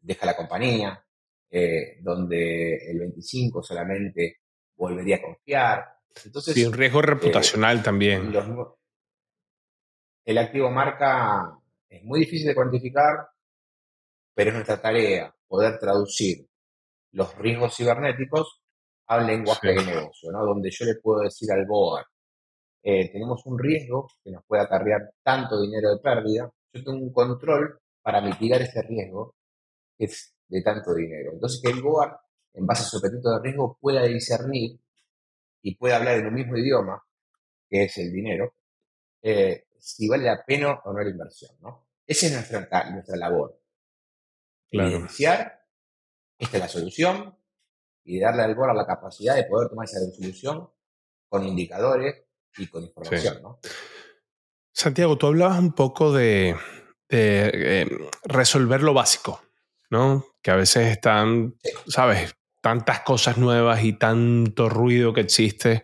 [0.00, 1.04] deja la compañía,
[1.48, 4.40] eh, donde el 25 solamente
[4.74, 5.84] volvería a confiar.
[6.24, 8.32] Entonces, sí, un riesgo eh, reputacional también.
[10.24, 13.28] el activo marca es muy difícil de cuantificar,
[14.34, 16.48] pero es nuestra tarea poder traducir
[17.12, 18.61] los riesgos cibernéticos
[19.18, 20.44] un lenguaje de negocio, ¿no?
[20.44, 22.04] donde yo le puedo decir al BOA,
[22.82, 27.12] eh, tenemos un riesgo que nos puede acarrear tanto dinero de pérdida, yo tengo un
[27.12, 29.36] control para mitigar ese riesgo
[29.98, 31.32] es de tanto dinero.
[31.32, 32.18] Entonces que el BOAR,
[32.54, 34.78] en base a su apetito de riesgo, pueda discernir
[35.62, 37.02] y pueda hablar en el mismo idioma,
[37.68, 38.54] que es el dinero,
[39.22, 41.52] eh, si vale la pena o no la inversión.
[41.60, 41.86] ¿no?
[42.06, 43.60] Esa es nuestra, nuestra labor.
[44.70, 45.64] Iniciar,
[46.38, 47.36] esta es la solución,
[48.04, 50.68] y darle al BOAR la capacidad de poder tomar esa solución
[51.28, 52.24] con indicadores
[52.56, 53.42] y con información.
[53.42, 53.60] ¿no?
[54.74, 56.56] Santiago, tú hablabas un poco de,
[57.08, 57.86] eh,
[58.24, 59.40] resolver lo básico.
[59.92, 60.24] ¿no?
[60.42, 62.34] Que a veces están, ¿sabes?
[62.62, 65.82] Tantas cosas nuevas y tanto ruido que existe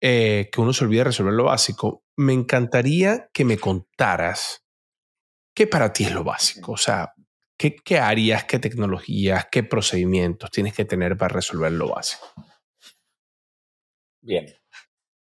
[0.00, 2.02] eh, que uno se olvida resolver lo básico.
[2.16, 4.64] me encantaría que me contaras
[5.54, 6.72] qué para ti es lo básico.
[6.72, 7.14] O sea,
[7.60, 12.26] ¿qué, qué áreas, qué tecnologías, qué procedimientos tienes que tener para resolver lo básico?
[14.22, 14.46] Bien.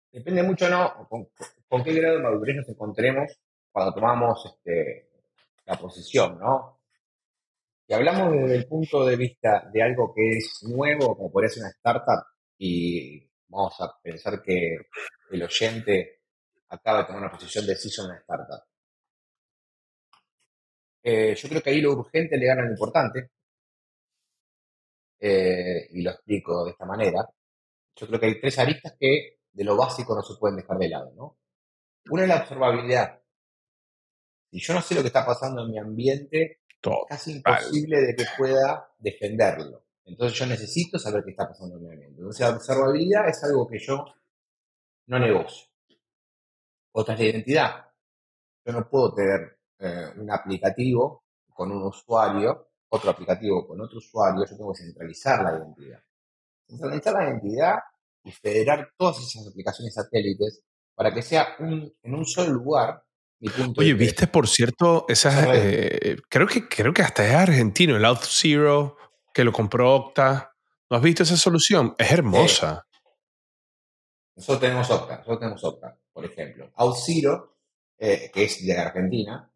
[0.09, 1.05] Depende mucho, ¿no?
[1.09, 3.29] Con, qué grado de madurez nos encontremos
[3.69, 5.09] cuando tomamos este,
[5.65, 6.79] la posición, ¿no?
[7.85, 11.63] Si hablamos desde el punto de vista de algo que es nuevo, como podría ser
[11.63, 12.23] una startup,
[12.57, 14.77] y vamos a pensar que
[15.29, 16.21] el oyente
[16.69, 18.72] acaba de tomar una posición de en una startup.
[21.03, 23.29] Eh, yo creo que ahí lo urgente le gana lo importante,
[25.19, 27.25] eh, y lo explico de esta manera.
[27.95, 30.89] Yo creo que hay tres aristas que de lo básico no se pueden dejar de
[30.89, 31.37] lado, ¿no?
[32.09, 33.21] Una es la observabilidad.
[34.51, 38.15] Si yo no sé lo que está pasando en mi ambiente, es casi imposible de
[38.15, 39.85] que pueda defenderlo.
[40.03, 42.17] Entonces yo necesito saber qué está pasando en mi ambiente.
[42.17, 44.05] Entonces la observabilidad es algo que yo
[45.07, 45.69] no negocio.
[46.91, 47.85] Otra es la identidad.
[48.65, 54.45] Yo no puedo tener eh, un aplicativo con un usuario, otro aplicativo con otro usuario,
[54.49, 55.99] yo tengo que centralizar la identidad.
[56.67, 57.75] Centralizar la identidad
[58.23, 60.63] y federar todas esas aplicaciones satélites
[60.95, 63.03] para que sea un, en un solo lugar
[63.77, 68.23] Oye, viste, por cierto, esas, eh, creo, que, creo que hasta es argentino, el Auth
[68.23, 68.95] Zero,
[69.33, 70.55] que lo compró Octa.
[70.89, 71.93] ¿No has visto esa solución?
[71.97, 72.87] Es hermosa.
[74.35, 76.71] Nosotros tenemos Octa, nosotros tenemos Octa, por ejemplo.
[76.75, 77.57] Auth Zero,
[77.97, 79.51] eh, que es de Argentina,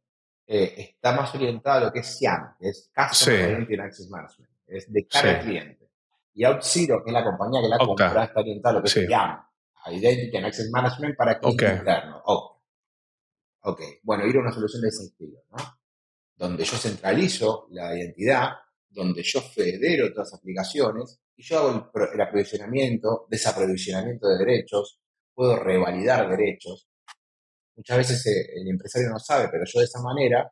[0.48, 4.52] eh, está más orientado a lo que es SIAM, que es Customer Identity Access Management,
[4.68, 5.90] es de cara al cliente.
[6.34, 8.88] Y Auth Zero, que es la compañía que la compra, está orientada a lo que
[8.88, 9.44] es SIAM,
[9.92, 11.78] Identity and Access Management para cliente okay.
[11.78, 12.58] interno, Octa.
[13.62, 15.58] Ok, bueno, ir a una solución de ese estilo, ¿no?
[16.36, 18.52] Donde yo centralizo la identidad,
[18.90, 25.00] donde yo federo todas las aplicaciones y yo hago el, aprovisionamiento, desaprovisionamiento de derechos,
[25.34, 26.88] puedo revalidar derechos.
[27.78, 30.52] Muchas veces eh, el empresario no sabe, pero yo de esa manera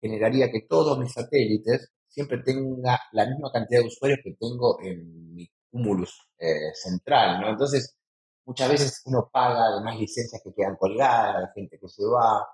[0.00, 5.34] generaría que todos mis satélites siempre tenga la misma cantidad de usuarios que tengo en
[5.34, 7.50] mi cumulus eh, central, ¿no?
[7.50, 7.96] Entonces,
[8.44, 12.44] Muchas veces uno paga además licencias que quedan colgadas, la gente que se va,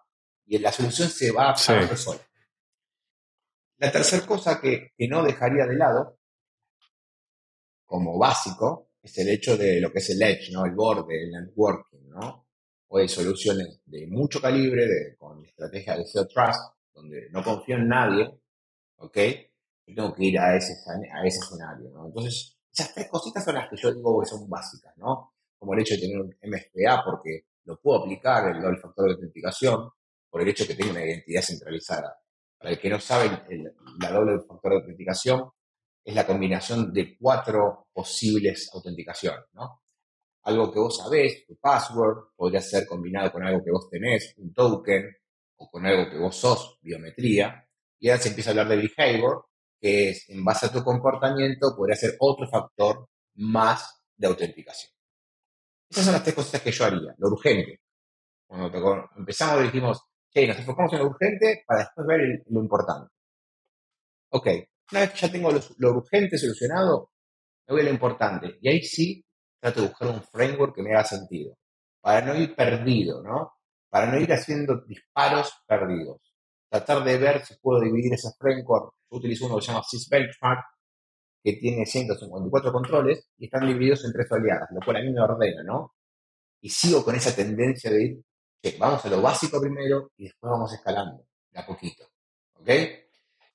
[0.47, 2.21] y la solución se va a pagar sola.
[3.79, 6.19] La tercera cosa que, que no dejaría de lado,
[7.87, 10.67] como básico, es el hecho de lo que es el edge, ¿no?
[10.67, 12.09] el borde, el networking.
[12.09, 12.48] ¿no?
[12.89, 16.61] O hay soluciones de mucho calibre, de, con estrategia de Zero Trust,
[16.95, 18.31] donde no confío en nadie,
[18.97, 19.19] ¿ok?
[19.87, 22.07] Yo tengo que ir a ese, a ese escenario, ¿no?
[22.07, 25.33] Entonces, esas tres cositas son las que yo digo que son básicas, ¿no?
[25.59, 29.15] como el hecho de tener un MFA, porque lo puedo aplicar, el doble factor de
[29.15, 29.91] autenticación,
[30.31, 32.17] por el hecho de que tengo una identidad centralizada.
[32.57, 33.31] Para el que no sabe,
[34.01, 35.51] la doble factor de autenticación
[36.05, 39.83] es la combinación de cuatro posibles autenticaciones, ¿no?
[40.49, 44.55] Algo que vos sabés, tu password, podría ser combinado con algo que vos tenés, un
[44.55, 45.05] token,
[45.59, 47.69] o con algo que vos sos, biometría.
[48.01, 49.45] Y ahora se empieza a hablar de behavior,
[49.79, 54.91] que es, en base a tu comportamiento, podría ser otro factor más de autenticación.
[55.91, 57.15] Esas son las tres cosas que yo haría.
[57.19, 57.81] Lo urgente.
[58.47, 60.01] Cuando empezamos dijimos,
[60.33, 63.13] che, nos enfocamos en lo urgente para después ver lo importante.
[64.31, 64.47] Ok,
[64.93, 67.11] una vez que ya tengo lo, urgente solucionado,
[67.67, 68.59] me voy a lo importante.
[68.63, 69.23] Y ahí sí
[69.61, 71.57] trato de buscar un framework que me haga sentido.
[72.01, 73.53] Para no ir perdido, ¿no?
[73.89, 76.21] Para no ir haciendo disparos perdidos.
[76.71, 78.93] Tratar de ver si puedo dividir ese framework.
[79.11, 80.65] Yo utilizo uno que se llama SysBenchmark,
[81.43, 85.21] que tiene 154 controles y están divididos en tres oleadas, lo cual a mí me
[85.21, 85.95] ordena, ¿no?
[86.61, 88.23] Y sigo con esa tendencia de ir,
[88.79, 92.05] vamos a lo básico primero y después vamos escalando, de a poquito,
[92.55, 92.69] ¿ok?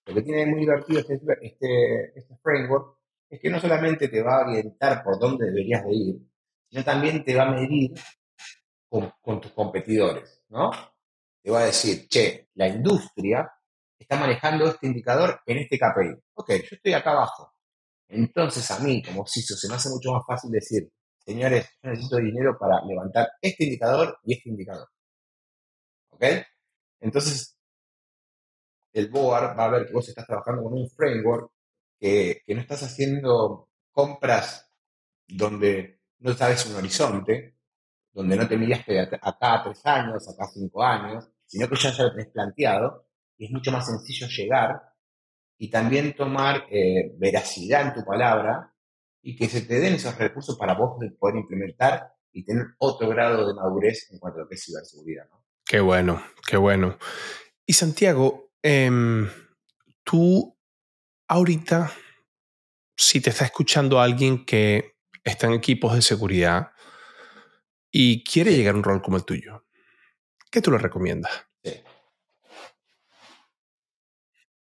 [0.06, 2.98] Lo que tiene muy divertido este, este, este framework
[3.34, 6.16] es que no solamente te va a orientar por dónde deberías de ir,
[6.70, 7.92] sino también te va a medir
[8.88, 10.70] con, tus competidores, ¿no?
[11.42, 13.52] Te va a decir, che, la industria
[13.98, 16.14] está manejando este indicador en este KPI.
[16.36, 17.54] Ok, yo estoy acá abajo.
[18.08, 22.18] Entonces a mí, como CISO, se me hace mucho más fácil decir, señores, yo necesito
[22.18, 24.88] dinero para levantar este indicador y este indicador.
[26.12, 26.24] ¿Ok?
[27.00, 27.58] Entonces,
[28.94, 31.53] el board va a ver que vos estás trabajando con un framework
[32.04, 34.70] que, no estás haciendo compras
[35.26, 37.56] donde no sabes un horizonte,
[38.12, 41.92] donde no te miraste acá a tres años, acá a cinco años, sino que ya
[41.92, 44.82] ya lo tenés planteado y es mucho más sencillo llegar
[45.58, 48.74] y también tomar eh, veracidad en tu palabra
[49.22, 53.48] y que se te den esos recursos para vos poder implementar y tener otro grado
[53.48, 55.30] de madurez en cuanto a lo que es ciberseguridad.
[55.32, 55.46] ¿no?
[55.66, 56.98] Qué bueno, qué bueno.
[57.66, 59.30] Y Santiago, em,
[60.04, 60.54] tú
[61.34, 61.92] ahorita,
[62.96, 66.72] si te está escuchando alguien que está en equipos de seguridad
[67.90, 69.66] y quiere llegar a un rol como el tuyo,
[70.52, 71.32] ¿qué tú le recomiendas?
[71.64, 71.74] Sí.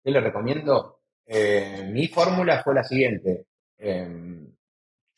[0.02, 1.02] ¿Qué le recomiendo?
[1.26, 3.46] Eh, mi fórmula fue la siguiente.
[3.76, 4.52] Em,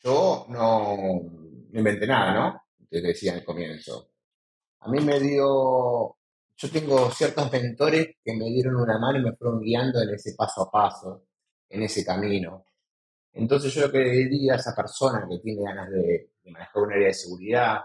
[0.03, 0.95] yo no,
[1.71, 2.61] no inventé nada, ¿no?
[2.87, 4.11] Te decía en el comienzo.
[4.81, 6.17] A mí me dio,
[6.55, 10.35] yo tengo ciertos mentores que me dieron una mano y me fueron guiando en ese
[10.35, 11.25] paso a paso,
[11.71, 12.65] en ese camino.
[13.33, 16.91] Entonces yo lo que le diría a esa persona que tiene ganas de, manejar un
[16.91, 17.79] área de seguridad,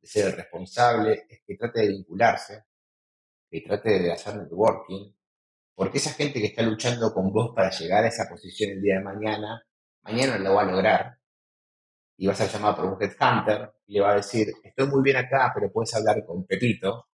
[0.00, 2.64] de ser el responsable, es que trate de vincularse,
[3.50, 5.12] que trate de hacer networking,
[5.74, 8.98] porque esa gente que está luchando con vos para llegar a esa posición el día
[8.98, 9.62] de mañana,
[10.02, 11.16] mañana lo va a lograr.
[12.18, 15.02] Y va a ser llamado por un headhunter y le va a decir, estoy muy
[15.02, 17.06] bien acá, pero puedes hablar con Pepito,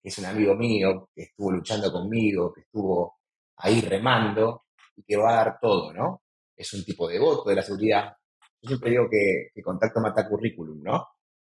[0.00, 3.18] que es un amigo mío, que estuvo luchando conmigo, que estuvo
[3.56, 4.66] ahí remando
[4.96, 6.22] y que va a dar todo, ¿no?
[6.56, 8.16] Es un tipo de voto de la seguridad.
[8.60, 11.08] Yo siempre digo que, que contacto mata currículum, ¿no?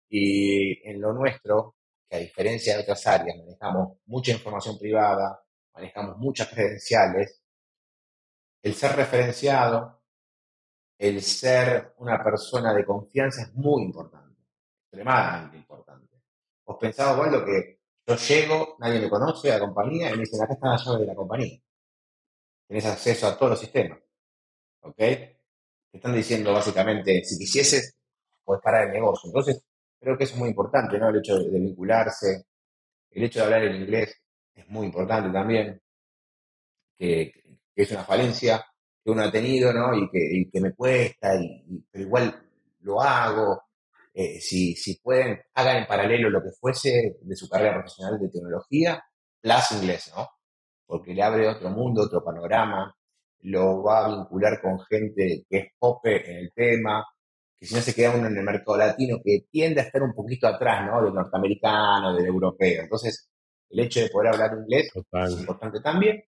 [0.08, 1.76] Y en lo nuestro,
[2.08, 5.42] que a diferencia de otras áreas, manejamos mucha información privada,
[5.74, 7.42] manejamos muchas credenciales,
[8.62, 10.02] el ser referenciado,
[10.98, 14.42] el ser una persona de confianza es muy importante,
[14.82, 16.16] extremadamente importante.
[16.66, 20.42] Vos pensabas, bueno, que yo llego, nadie me conoce a la compañía y me dicen,
[20.42, 21.58] acá está la llave de la compañía.
[22.68, 23.98] Tenés acceso a todos los sistemas.
[24.82, 24.96] ¿Ok?
[24.96, 25.38] Te
[25.94, 27.96] están diciendo básicamente, si quisieses,
[28.44, 29.28] puedes parar el negocio.
[29.28, 29.64] Entonces,
[29.98, 31.08] creo que es muy importante, ¿no?
[31.08, 32.44] El hecho de, vincularse,
[33.10, 34.20] el hecho de hablar el inglés
[34.54, 35.80] es muy importante también,
[36.98, 37.32] que,
[37.74, 38.64] es una falencia
[39.02, 39.94] que uno ha tenido, ¿no?
[39.96, 40.10] Y
[40.50, 42.42] que, me cuesta, y, pero igual
[42.80, 43.62] lo hago.
[44.12, 48.28] Eh, si, si pueden, hagan en paralelo lo que fuese de su carrera profesional de
[48.28, 49.02] tecnología,
[49.40, 50.28] plus inglés, ¿no?
[50.88, 52.94] Porque le abre otro mundo, otro panorama,
[53.42, 57.04] lo va a vincular con gente que es pope en el tema,
[57.58, 60.14] que si no se queda uno en el mercado latino, que tiende a estar un
[60.14, 61.04] poquito atrás, ¿no?
[61.04, 62.82] Del norteamericano, del europeo.
[62.82, 63.28] Entonces,
[63.68, 65.30] el hecho de poder hablar inglés es Total.
[65.32, 66.24] importante también.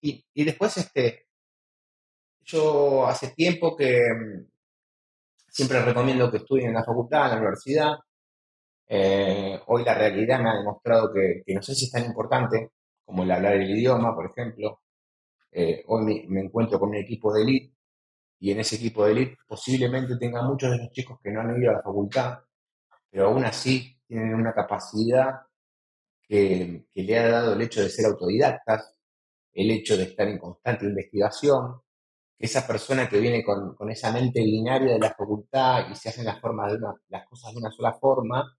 [0.00, 1.26] Y, y después, este,
[2.42, 4.46] yo hace tiempo que mm,
[5.46, 7.92] siempre recomiendo que estudien en la facultad, en la universidad.
[8.88, 12.70] Eh, hoy la realidad me ha demostrado que, que no sé si es tan importante
[13.10, 14.82] como el hablar el idioma, por ejemplo.
[15.50, 17.74] Eh, hoy me, encuentro con un equipo de elite
[18.38, 21.60] y en ese equipo de elite posiblemente tenga muchos de los chicos que no han
[21.60, 22.38] ido a la facultad,
[23.10, 25.40] pero aún así tienen una capacidad
[26.22, 28.94] que, que le ha dado el hecho de ser autodidactas,
[29.54, 31.80] el hecho de estar en constante investigación,
[32.38, 36.26] esa persona que viene con, con esa mente binaria de la facultad y se hacen
[36.26, 38.56] las, formas de las cosas de una sola forma,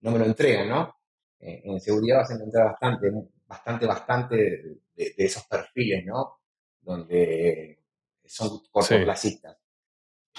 [0.00, 0.94] no me lo entregan, ¿no?
[1.38, 3.12] Eh, en seguridad vas a encontrar bastante,
[3.50, 6.38] bastante, bastante de, de esos perfiles, ¿no?
[6.80, 7.82] Donde
[8.24, 9.58] son cortoplacistas.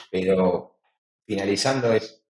[0.09, 0.79] Pero
[1.25, 2.23] finalizando es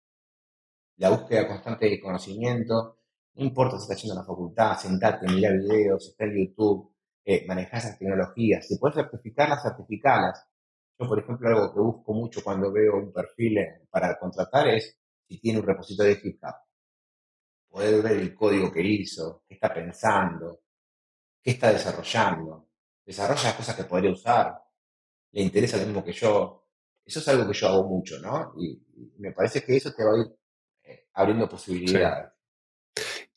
[0.98, 2.98] la búsqueda constante de conocimiento,
[3.36, 6.94] no importa si estás yendo a la facultad, sentarte, mirar videos, está en YouTube,
[7.26, 8.68] eh, manejar esas tecnologías.
[8.68, 10.46] Si puedes certificarlas, certificalas.
[10.98, 13.58] Yo, por ejemplo, algo que busco mucho cuando veo un perfil
[13.90, 16.56] para contratar es si tiene un repositorio de GitHub.
[17.70, 20.62] Poder ver el código que hizo, qué está pensando,
[21.42, 22.68] qué está desarrollando.
[23.06, 24.62] Desarrolla cosas que podría usar,
[25.32, 26.68] le interesa lo mismo que yo.
[27.04, 28.54] Eso es algo que yo hago mucho, ¿no?
[28.58, 30.28] Y, y me parece que eso te va a ir
[30.84, 32.32] eh, abriendo posibilidades.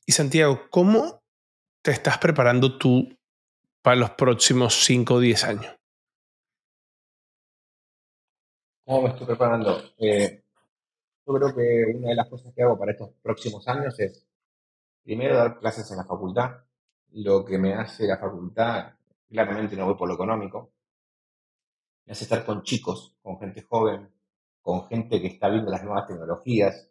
[0.05, 1.23] Y Santiago, ¿cómo
[1.83, 3.09] te estás preparando tú
[3.83, 5.77] para los próximos 5 o 10 años?
[8.85, 9.81] ¿Cómo me estoy preparando?
[9.99, 10.43] Eh,
[11.27, 14.27] yo creo que una de las cosas que hago para estos próximos años es,
[15.05, 16.51] primero, dar clases en la facultad.
[17.15, 18.95] Lo que me hace la facultad,
[19.29, 20.73] claramente no voy por lo económico,
[22.07, 24.11] me hace estar con chicos, con gente joven,
[24.61, 26.89] con gente que está viendo las nuevas tecnologías,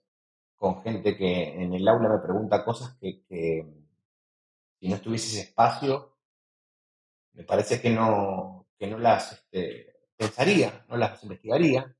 [0.55, 3.23] con gente que en el aula me pregunta cosas que,
[4.79, 6.17] si no estuviese ese espacio,
[7.33, 11.95] me parece que no, que no las este, pensaría, no las investigaría.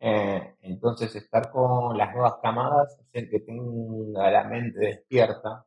[0.00, 5.64] Eh, entonces, estar con las nuevas camadas, hacer que tenga la mente despierta,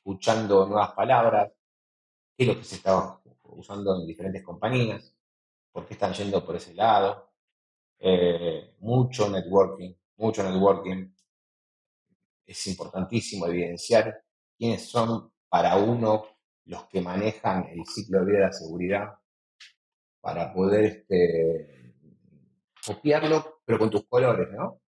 [0.00, 1.52] escuchando nuevas palabras,
[2.36, 5.14] qué es lo que se está usando en diferentes compañías,
[5.72, 7.30] por qué están yendo por ese lado.
[8.00, 11.12] Eh, mucho networking, mucho networking.
[12.44, 14.22] Es importantísimo evidenciar
[14.58, 16.26] quiénes son para uno
[16.66, 19.18] los que manejan el ciclo de vida de la seguridad
[20.20, 21.94] para poder este,
[22.86, 24.80] copiarlo, pero con tus colores, ¿no?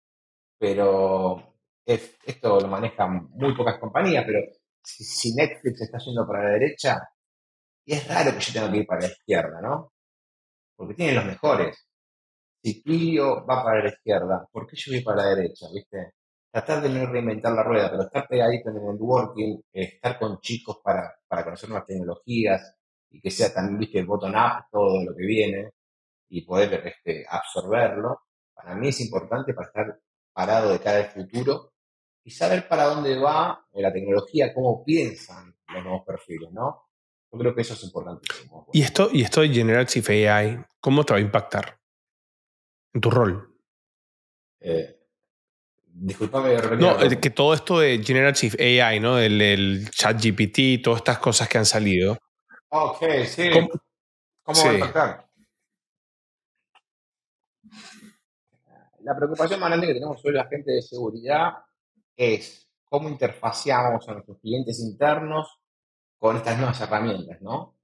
[0.58, 4.40] Pero es- esto lo manejan muy pocas compañías, pero
[4.82, 6.98] si, Netflix está yendo para la derecha,
[7.84, 9.92] y es raro que yo tenga que ir para la izquierda, ¿no?
[10.76, 11.86] Porque tienen los mejores.
[12.62, 16.14] Si Clio va para la izquierda, ¿por qué yo voy para la derecha, viste?
[16.52, 20.80] tratar de no reinventar la rueda, pero estar pegadito en el networking, estar con chicos
[20.84, 22.76] para, para conocer nuevas tecnologías
[23.10, 25.70] y que sea también, viste, el bottom-up, todo lo que viene
[26.28, 28.20] y poder este, absorberlo,
[28.54, 30.00] para mí es importante para estar
[30.32, 31.71] parado de cara al futuro
[32.24, 36.88] y saber para dónde va la tecnología, cómo piensan los nuevos perfiles, ¿no?
[37.32, 38.28] Yo creo que eso es importante.
[38.72, 41.78] ¿Y esto, y esto de Generative AI, cómo te va a impactar
[42.92, 43.56] en tu rol?
[44.60, 45.00] Eh,
[45.86, 49.18] disculpame, No, que todo esto de Generative AI, ¿no?
[49.18, 52.18] El, el chat GPT, todas estas cosas que han salido.
[52.68, 53.50] Ok, sí.
[53.50, 55.28] ¿Cómo, va a impactar?
[59.00, 61.54] La preocupación más grande que tenemos hoy la gente de seguridad
[62.16, 65.58] es cómo interfaceamos a nuestros clientes internos
[66.18, 67.76] con estas nuevas herramientas, ¿no?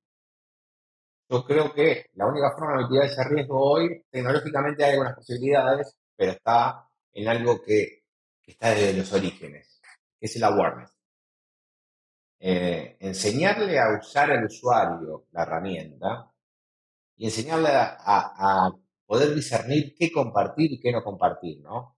[1.30, 5.98] Yo creo que la única forma de mitigar ese riesgo hoy, tecnológicamente hay algunas posibilidades,
[6.16, 8.04] pero está en algo que,
[8.46, 9.80] está desde los orígenes,
[10.18, 10.90] que es el awareness.
[12.40, 16.32] Eh, enseñarle a usar al usuario la herramienta
[17.16, 18.70] y enseñarle a, a,
[19.04, 21.97] poder discernir qué compartir y qué no compartir, ¿no?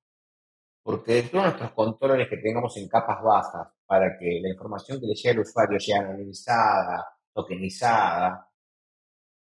[0.82, 5.06] Porque de todos nuestros controles que tengamos en capas bajas para que la información que
[5.06, 8.48] le llegue al usuario sea anonimizada, tokenizada,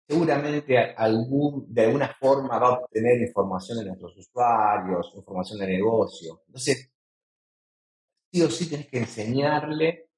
[0.07, 6.41] seguramente algún, de alguna forma va a obtener información de nuestros usuarios, información de negocio.
[6.47, 6.91] Entonces,
[8.31, 10.09] sí o sí tienes que enseñarle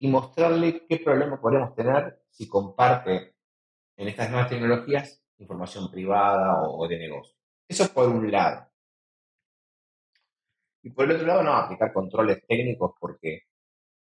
[0.00, 3.34] y mostrarle qué problema podemos tener si comparte
[3.96, 7.34] en estas nuevas tecnologías información privada o de negocio.
[7.68, 8.69] Eso por un lado.
[10.82, 13.42] Y por el otro lado, no, aplicar controles técnicos porque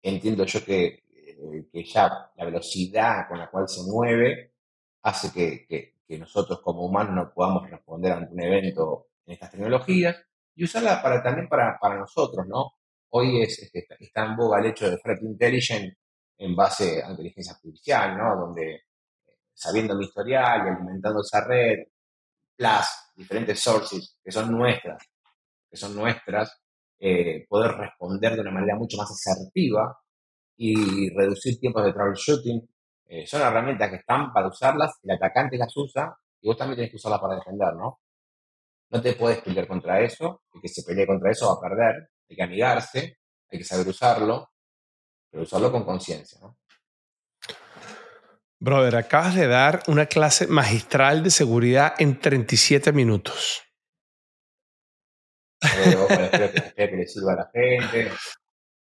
[0.03, 4.55] entiendo yo que, eh, que ya la velocidad con la cual se mueve
[5.03, 10.17] hace que, que, nosotros como humanos no podamos responder ante un evento en estas tecnologías
[10.57, 12.73] y usarla para, también para, para nosotros, ¿no?
[13.11, 15.97] Hoy es, este, está en boga el hecho de threat intelligence
[16.37, 18.41] en base a inteligencia artificial, ¿no?
[18.41, 18.83] Donde eh,
[19.55, 21.79] sabiendo mi historial y alimentando esa red,
[22.57, 25.03] plus diferentes sources que son nuestras,
[25.71, 26.61] que son nuestras,
[26.99, 29.97] eh, poder responder de una manera mucho más asertiva
[30.57, 32.69] y reducir tiempos de troubleshooting.
[33.07, 36.91] Eh, son herramientas que están para usarlas, el atacante las usa y vos también tenés
[36.91, 38.01] que usarlas para defender, ¿no?
[38.91, 42.11] No te puedes pelear contra eso, el que se pelee contra eso va a perder,
[42.29, 43.19] hay que amigarse,
[43.51, 44.51] hay que saber usarlo,
[45.31, 46.59] pero usarlo con conciencia, ¿no?
[48.59, 53.70] Brother, acabas de dar una clase magistral de seguridad en 37 minutos
[55.61, 58.11] que, le sirva a la gente.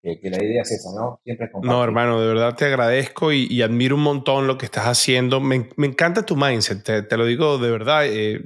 [0.01, 1.20] Que, la idea es esa, ¿no?
[1.24, 5.41] Siempre No, hermano, de verdad te agradezco y, admiro un montón lo que estás haciendo.
[5.41, 8.05] Me, encanta tu mindset, te, lo digo de verdad.
[8.05, 8.41] Eh,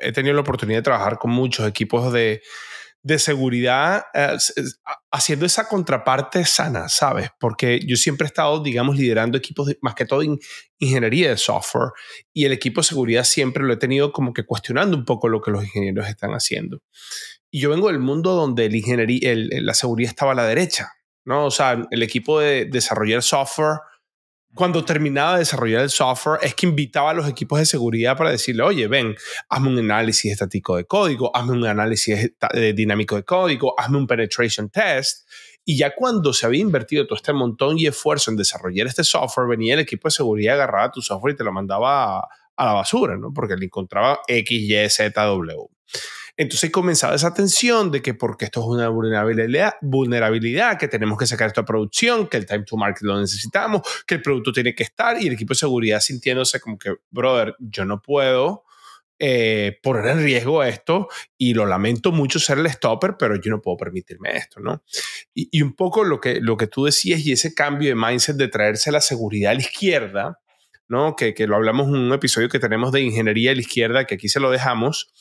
[0.00, 2.42] he tenido la oportunidad de trabajar con muchos equipos de,
[3.04, 4.36] de seguridad eh,
[5.10, 7.30] haciendo esa contraparte sana, ¿sabes?
[7.40, 10.38] Porque yo siempre he estado, digamos, liderando equipos más que todo en
[10.78, 11.90] ingeniería de software
[12.32, 15.40] y el equipo de seguridad siempre lo he tenido como que cuestionando un poco lo
[15.40, 16.80] que los ingenieros están haciendo.
[17.50, 18.70] Y yo vengo del mundo donde
[19.60, 20.92] la seguridad estaba a la derecha,
[21.24, 21.46] ¿no?
[21.46, 23.78] O sea, el equipo de desarrollar software,
[24.54, 28.30] cuando terminaba de desarrollar el software, es que invitaba a los equipos de seguridad para
[28.30, 29.14] decirle, oye, ven,
[29.48, 32.32] hazme un análisis estático de código, hazme un análisis
[32.74, 35.26] dinámico de código, hazme un penetration test.
[35.64, 39.48] Y ya cuando se había invertido todo este montón y esfuerzo en desarrollar este software,
[39.48, 42.72] venía el equipo de seguridad, agarraba tu software y te lo mandaba a, a la
[42.72, 43.32] basura, ¿no?
[43.32, 45.68] Porque le encontraba X, Y, Z, W.
[46.36, 51.26] Entonces comenzaba esa tensión de que porque esto es una vulnerabilidad, vulnerabilidad, que tenemos que
[51.26, 54.82] sacar esta producción, que el time to market lo necesitamos, que el producto tiene que
[54.82, 58.64] estar y el equipo de seguridad sintiéndose como que, brother, yo no puedo
[59.18, 63.60] eh, poner en riesgo esto y lo lamento mucho ser el stopper, pero yo no
[63.60, 64.82] puedo permitirme esto, ¿no?
[65.34, 68.48] Y, un poco lo que, lo que tú decías y ese cambio de mindset de
[68.48, 70.40] traerse la seguridad a la izquierda,
[70.88, 71.14] ¿no?
[71.14, 74.14] Que, que lo hablamos en un episodio que tenemos de ingeniería a la izquierda, que
[74.14, 75.12] aquí se lo dejamos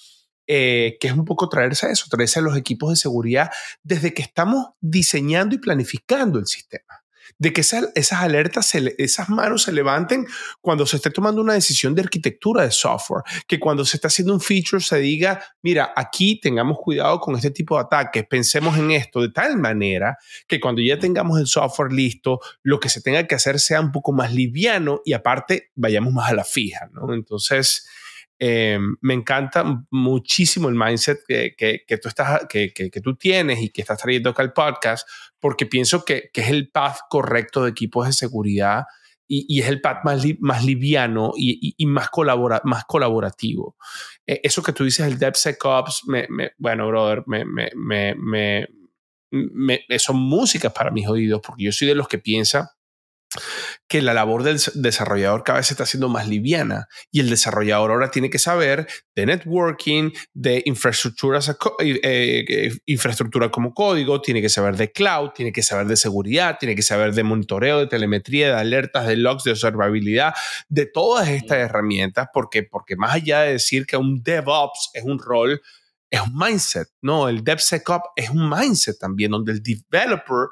[0.54, 3.50] eh, que es un poco traerse a eso, traerse a los equipos de seguridad
[3.84, 7.06] desde que estamos diseñando y planificando el sistema.
[7.40, 10.28] De que esas, esas alertas, esas manos se levanten
[10.60, 14.34] cuando se esté tomando una decisión de arquitectura de software, que cuando se está haciendo
[14.34, 18.92] un feature se diga, mira, aquí tengamos cuidado con este tipo de ataques, pensemos en
[18.92, 23.26] esto de tal manera que cuando ya tengamos el software listo, lo que se tenga
[23.26, 27.14] que hacer sea un poco más liviano y aparte vayamos más a la fija, ¿no?
[27.14, 27.88] Entonces,
[28.44, 31.54] eh, me encanta muchísimo el mindset que,
[31.88, 35.08] que, tú estás, que, que, tú tienes y que estás trayendo acá al podcast,
[35.40, 38.86] porque pienso que, es el path correcto de equipos de seguridad
[39.28, 43.76] y, es el path más, liviano y, más, colabora, más colaborativo.
[44.26, 48.16] Eh, eso que tú dices, el DevSecOps, me, me, bueno, brother, me, me,
[49.30, 52.72] me, son músicas para mis oídos, porque yo soy de los que piensa
[53.88, 57.92] que la labor del desarrollador cada vez se está haciendo más liviana y el desarrollador
[57.92, 64.50] ahora tiene que saber de networking, de infraestructuras, eh, eh, infraestructura como código, tiene que
[64.50, 68.48] saber de cloud, tiene que saber de seguridad, tiene que saber de monitoreo, de telemetría,
[68.48, 70.34] de alertas, de logs, de observabilidad,
[70.68, 75.20] de todas estas herramientas, porque, porque más allá de decir que un DevOps es un
[75.20, 75.62] rol,
[76.10, 77.30] es un mindset, ¿no?
[77.30, 80.50] El DevSecOps es un mindset también, donde el developer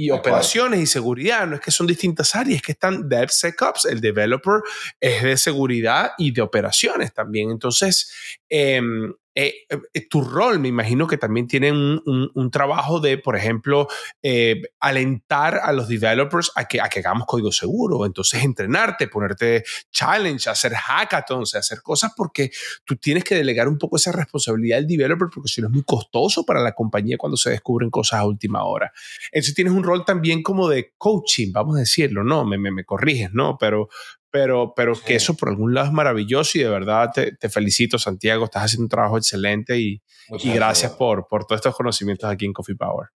[0.00, 1.44] y operaciones y seguridad.
[1.48, 3.86] No es que son distintas áreas, es que están DevSecOps.
[3.86, 4.60] El developer
[5.00, 7.50] es de seguridad y de operaciones también.
[7.50, 8.08] Entonces,
[8.48, 13.86] em, eh, eh, tu rol, me imagino que también tienen un, trabajo de, por ejemplo,
[14.20, 18.04] eh, alentar a los developers a que, que hagamos código seguro.
[18.04, 19.62] Entonces, entrenarte, ponerte
[19.92, 22.50] challenge, hacer hackathons, hacer cosas porque
[22.84, 25.84] tú tienes que delegar un poco esa responsabilidad del developer porque si no es muy
[25.84, 28.92] costoso para la compañía cuando se descubren cosas a última hora.
[29.30, 32.44] Entonces, tienes un rol también como de coaching, vamos a decirlo, ¿no?
[32.44, 33.56] Me, me corriges, ¿no?
[33.56, 33.88] Pero,
[34.30, 37.98] pero, pero que eso por algún lado es maravilloso y de verdad te, te felicito,
[37.98, 42.44] Santiago, estás haciendo un trabajo excelente y, y gracias por, por todos estos conocimientos aquí
[42.44, 43.08] en Coffee Power.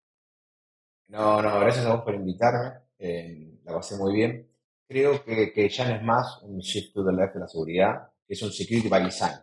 [1.10, 4.48] No, no, gracias a vos por invitarme, eh, la pasé muy bien.
[4.88, 8.10] Creo que, que, ya no es más un shift to the left de la seguridad,
[8.28, 9.36] es un security by design.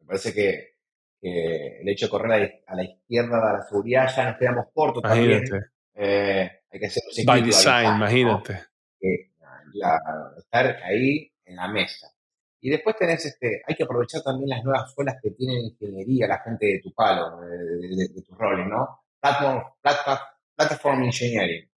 [0.00, 0.74] Me parece que,
[1.20, 5.02] que el hecho de correr a la, izquierda de la seguridad ya nos quedamos cortos
[5.02, 5.44] también.
[5.94, 8.73] Eh, hay que hacer un security by design, imagínate
[10.36, 12.08] estar ahí en la mesa.
[12.60, 16.40] Y después tenés, este, hay que aprovechar también las nuevas escuelas que tienen ingeniería, la
[16.40, 19.04] gente de tu palo, de, de, tus roles, ¿no?
[19.20, 20.18] Platform, platform,
[20.56, 21.70] platform engineering.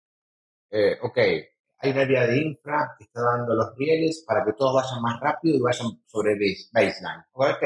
[0.70, 1.18] Eh, ok,
[1.80, 5.20] hay un área de infra que está dando los rieles para que todos vayan más
[5.20, 6.36] rápido y vayan sobre
[6.72, 7.24] baseline.
[7.32, 7.64] Ok,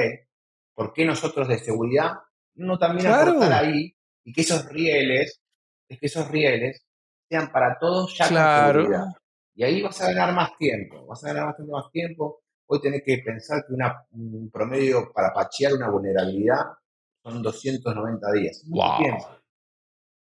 [0.74, 2.14] ¿por qué nosotros de seguridad
[2.56, 5.42] no también aportar ahí y que esos rieles,
[5.88, 6.86] es que esos rieles
[7.28, 8.80] sean para todos ya claro.
[8.80, 9.14] con seguridad?
[9.60, 12.43] Y ahí vas a ganar más tiempo, vas a ganar bastante más tiempo.
[12.68, 16.64] Hoy tenés que pensar que una, un promedio para pachear una vulnerabilidad
[17.22, 18.64] son 290 días.
[18.70, 19.18] Wow.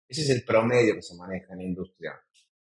[0.09, 2.19] Ese es el promedio que se maneja en la industria.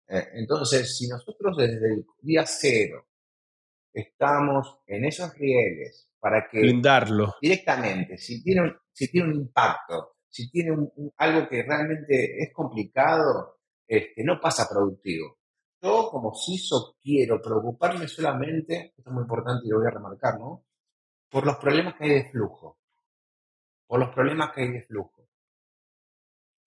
[0.08, 3.06] Eh, entonces, si nosotros desde el día cero
[3.92, 10.20] estamos en esos rieles para que blindarlo directamente, si tiene un, si tiene un impacto,
[10.30, 10.72] si tiene
[11.18, 15.41] algo que realmente es complicado, este, no pasa productivo.
[15.82, 20.40] Yo como CISO quiero preocuparme solamente, esto es muy importante y lo voy a remarcar,
[20.40, 20.64] ¿no?
[21.30, 22.78] Por los problemas que hay de flujo.
[23.88, 25.28] Por los problemas que hay de flujo.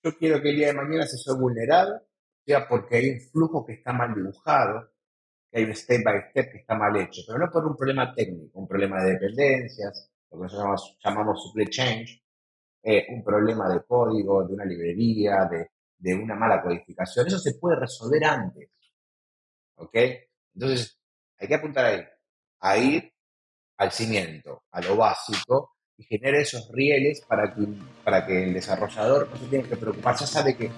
[0.03, 2.01] Yo quiero que el día de mañana si soy vulnerable,
[2.45, 4.91] sea porque hay un flujo que está mal dibujado,
[5.51, 8.13] que hay un step by step que está mal hecho, pero no por un problema
[8.13, 12.23] técnico, un problema de dependencias, lo que nosotros llamamos, supply change,
[12.83, 17.27] eh, un problema de código, de una librería, de, de una mala codificación.
[17.29, 18.74] Eso se puede resolver antes.
[19.77, 19.97] ¿Ok?
[20.55, 20.99] Entonces,
[21.39, 22.05] hay que apuntar ahí,
[22.61, 23.13] a ir
[23.77, 27.67] al cimiento, a lo básico, y generar esos rieles para que,
[28.03, 30.17] para que el desarrollador no se tenga que preocupar.
[30.17, 30.71] Ya sabe que,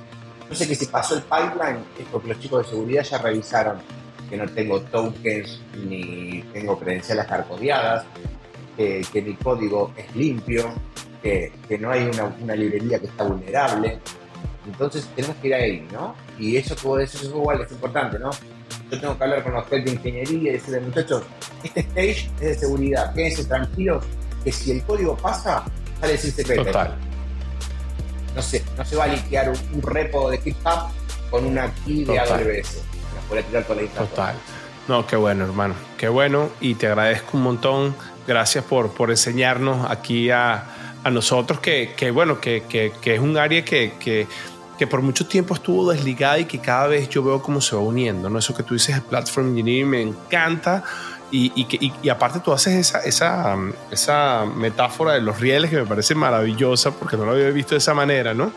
[0.48, 3.78] no sé que si pasó el pipeline es porque los chicos de seguridad ya revisaron
[4.28, 8.04] que no tengo tokens ni tengo credenciales carcodeadas,
[8.76, 10.74] que, mi código es limpio,
[11.22, 13.98] que, que no hay una, una, librería que está vulnerable.
[14.66, 16.14] Entonces tenemos que ir ahí, ¿no?
[16.38, 18.30] Y eso, eso es igual, es importante, ¿no?
[18.90, 21.22] Yo tengo que hablar con los de ingeniería y decirle, muchachos,
[21.62, 24.04] este stage es de seguridad, quédense tranquilos
[24.44, 25.64] que si el código pasa,
[26.00, 26.64] sale sin secreto.
[26.64, 26.94] Total.
[28.34, 30.90] No se, no se va a liquear un, repo de GitHub
[31.30, 32.82] con una key de AWS.
[33.96, 34.36] Total.
[34.86, 35.74] No, qué bueno, hermano.
[35.98, 37.96] Qué bueno y te agradezco un montón.
[38.26, 40.64] Gracias por, por enseñarnos aquí a,
[41.02, 44.26] a nosotros que, que bueno, que, que, que, es un área que,
[44.78, 47.82] que por mucho tiempo estuvo desligada y que cada vez yo veo cómo se va
[47.82, 48.38] uniendo, ¿no?
[48.38, 50.84] Eso que tú dices de Platform Engineering me encanta
[51.30, 57.24] y, aparte tú haces esa, metáfora de los rieles que me parece maravillosa porque no
[57.24, 58.52] lo había visto de esa manera, ¿no?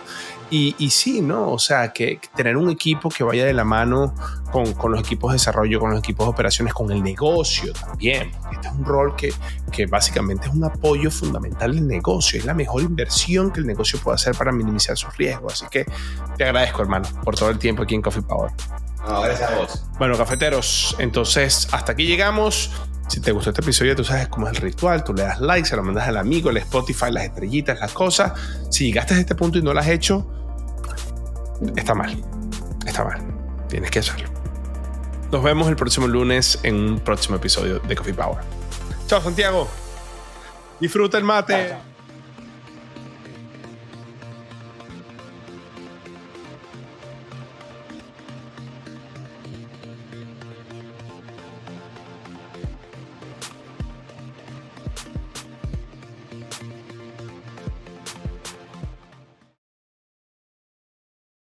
[0.51, 1.51] Y, y, sí, ¿no?
[1.51, 4.15] O sea, que, tener un equipo que vaya de la mano
[4.51, 8.31] con, con, los equipos de desarrollo, con los equipos de operaciones, con el negocio también.
[8.51, 9.31] Este es un rol que,
[9.71, 12.39] que básicamente es un apoyo fundamental del negocio.
[12.39, 15.53] Es la mejor inversión que el negocio puede hacer para minimizar sus riesgos.
[15.53, 15.85] Así que
[16.35, 18.51] te agradezco, hermano, por todo el tiempo aquí en Coffee Power.
[19.07, 19.85] No, gracias a vos.
[19.97, 22.71] Bueno, cafeteros, entonces hasta aquí llegamos.
[23.07, 25.03] Si te gustó este episodio, tú sabes cómo es el ritual.
[25.03, 28.33] Tú le das like, se lo mandas al amigo, el Spotify, las estrellitas, las cosas.
[28.69, 30.29] Si llegaste a este punto y no lo has hecho,
[31.75, 32.23] está mal.
[32.85, 33.19] Está mal.
[33.67, 34.29] Tienes que hacerlo.
[35.31, 38.43] Nos vemos el próximo lunes en un próximo episodio de Coffee Power.
[39.07, 39.67] Chao, Santiago.
[40.79, 41.88] Disfruta el mate.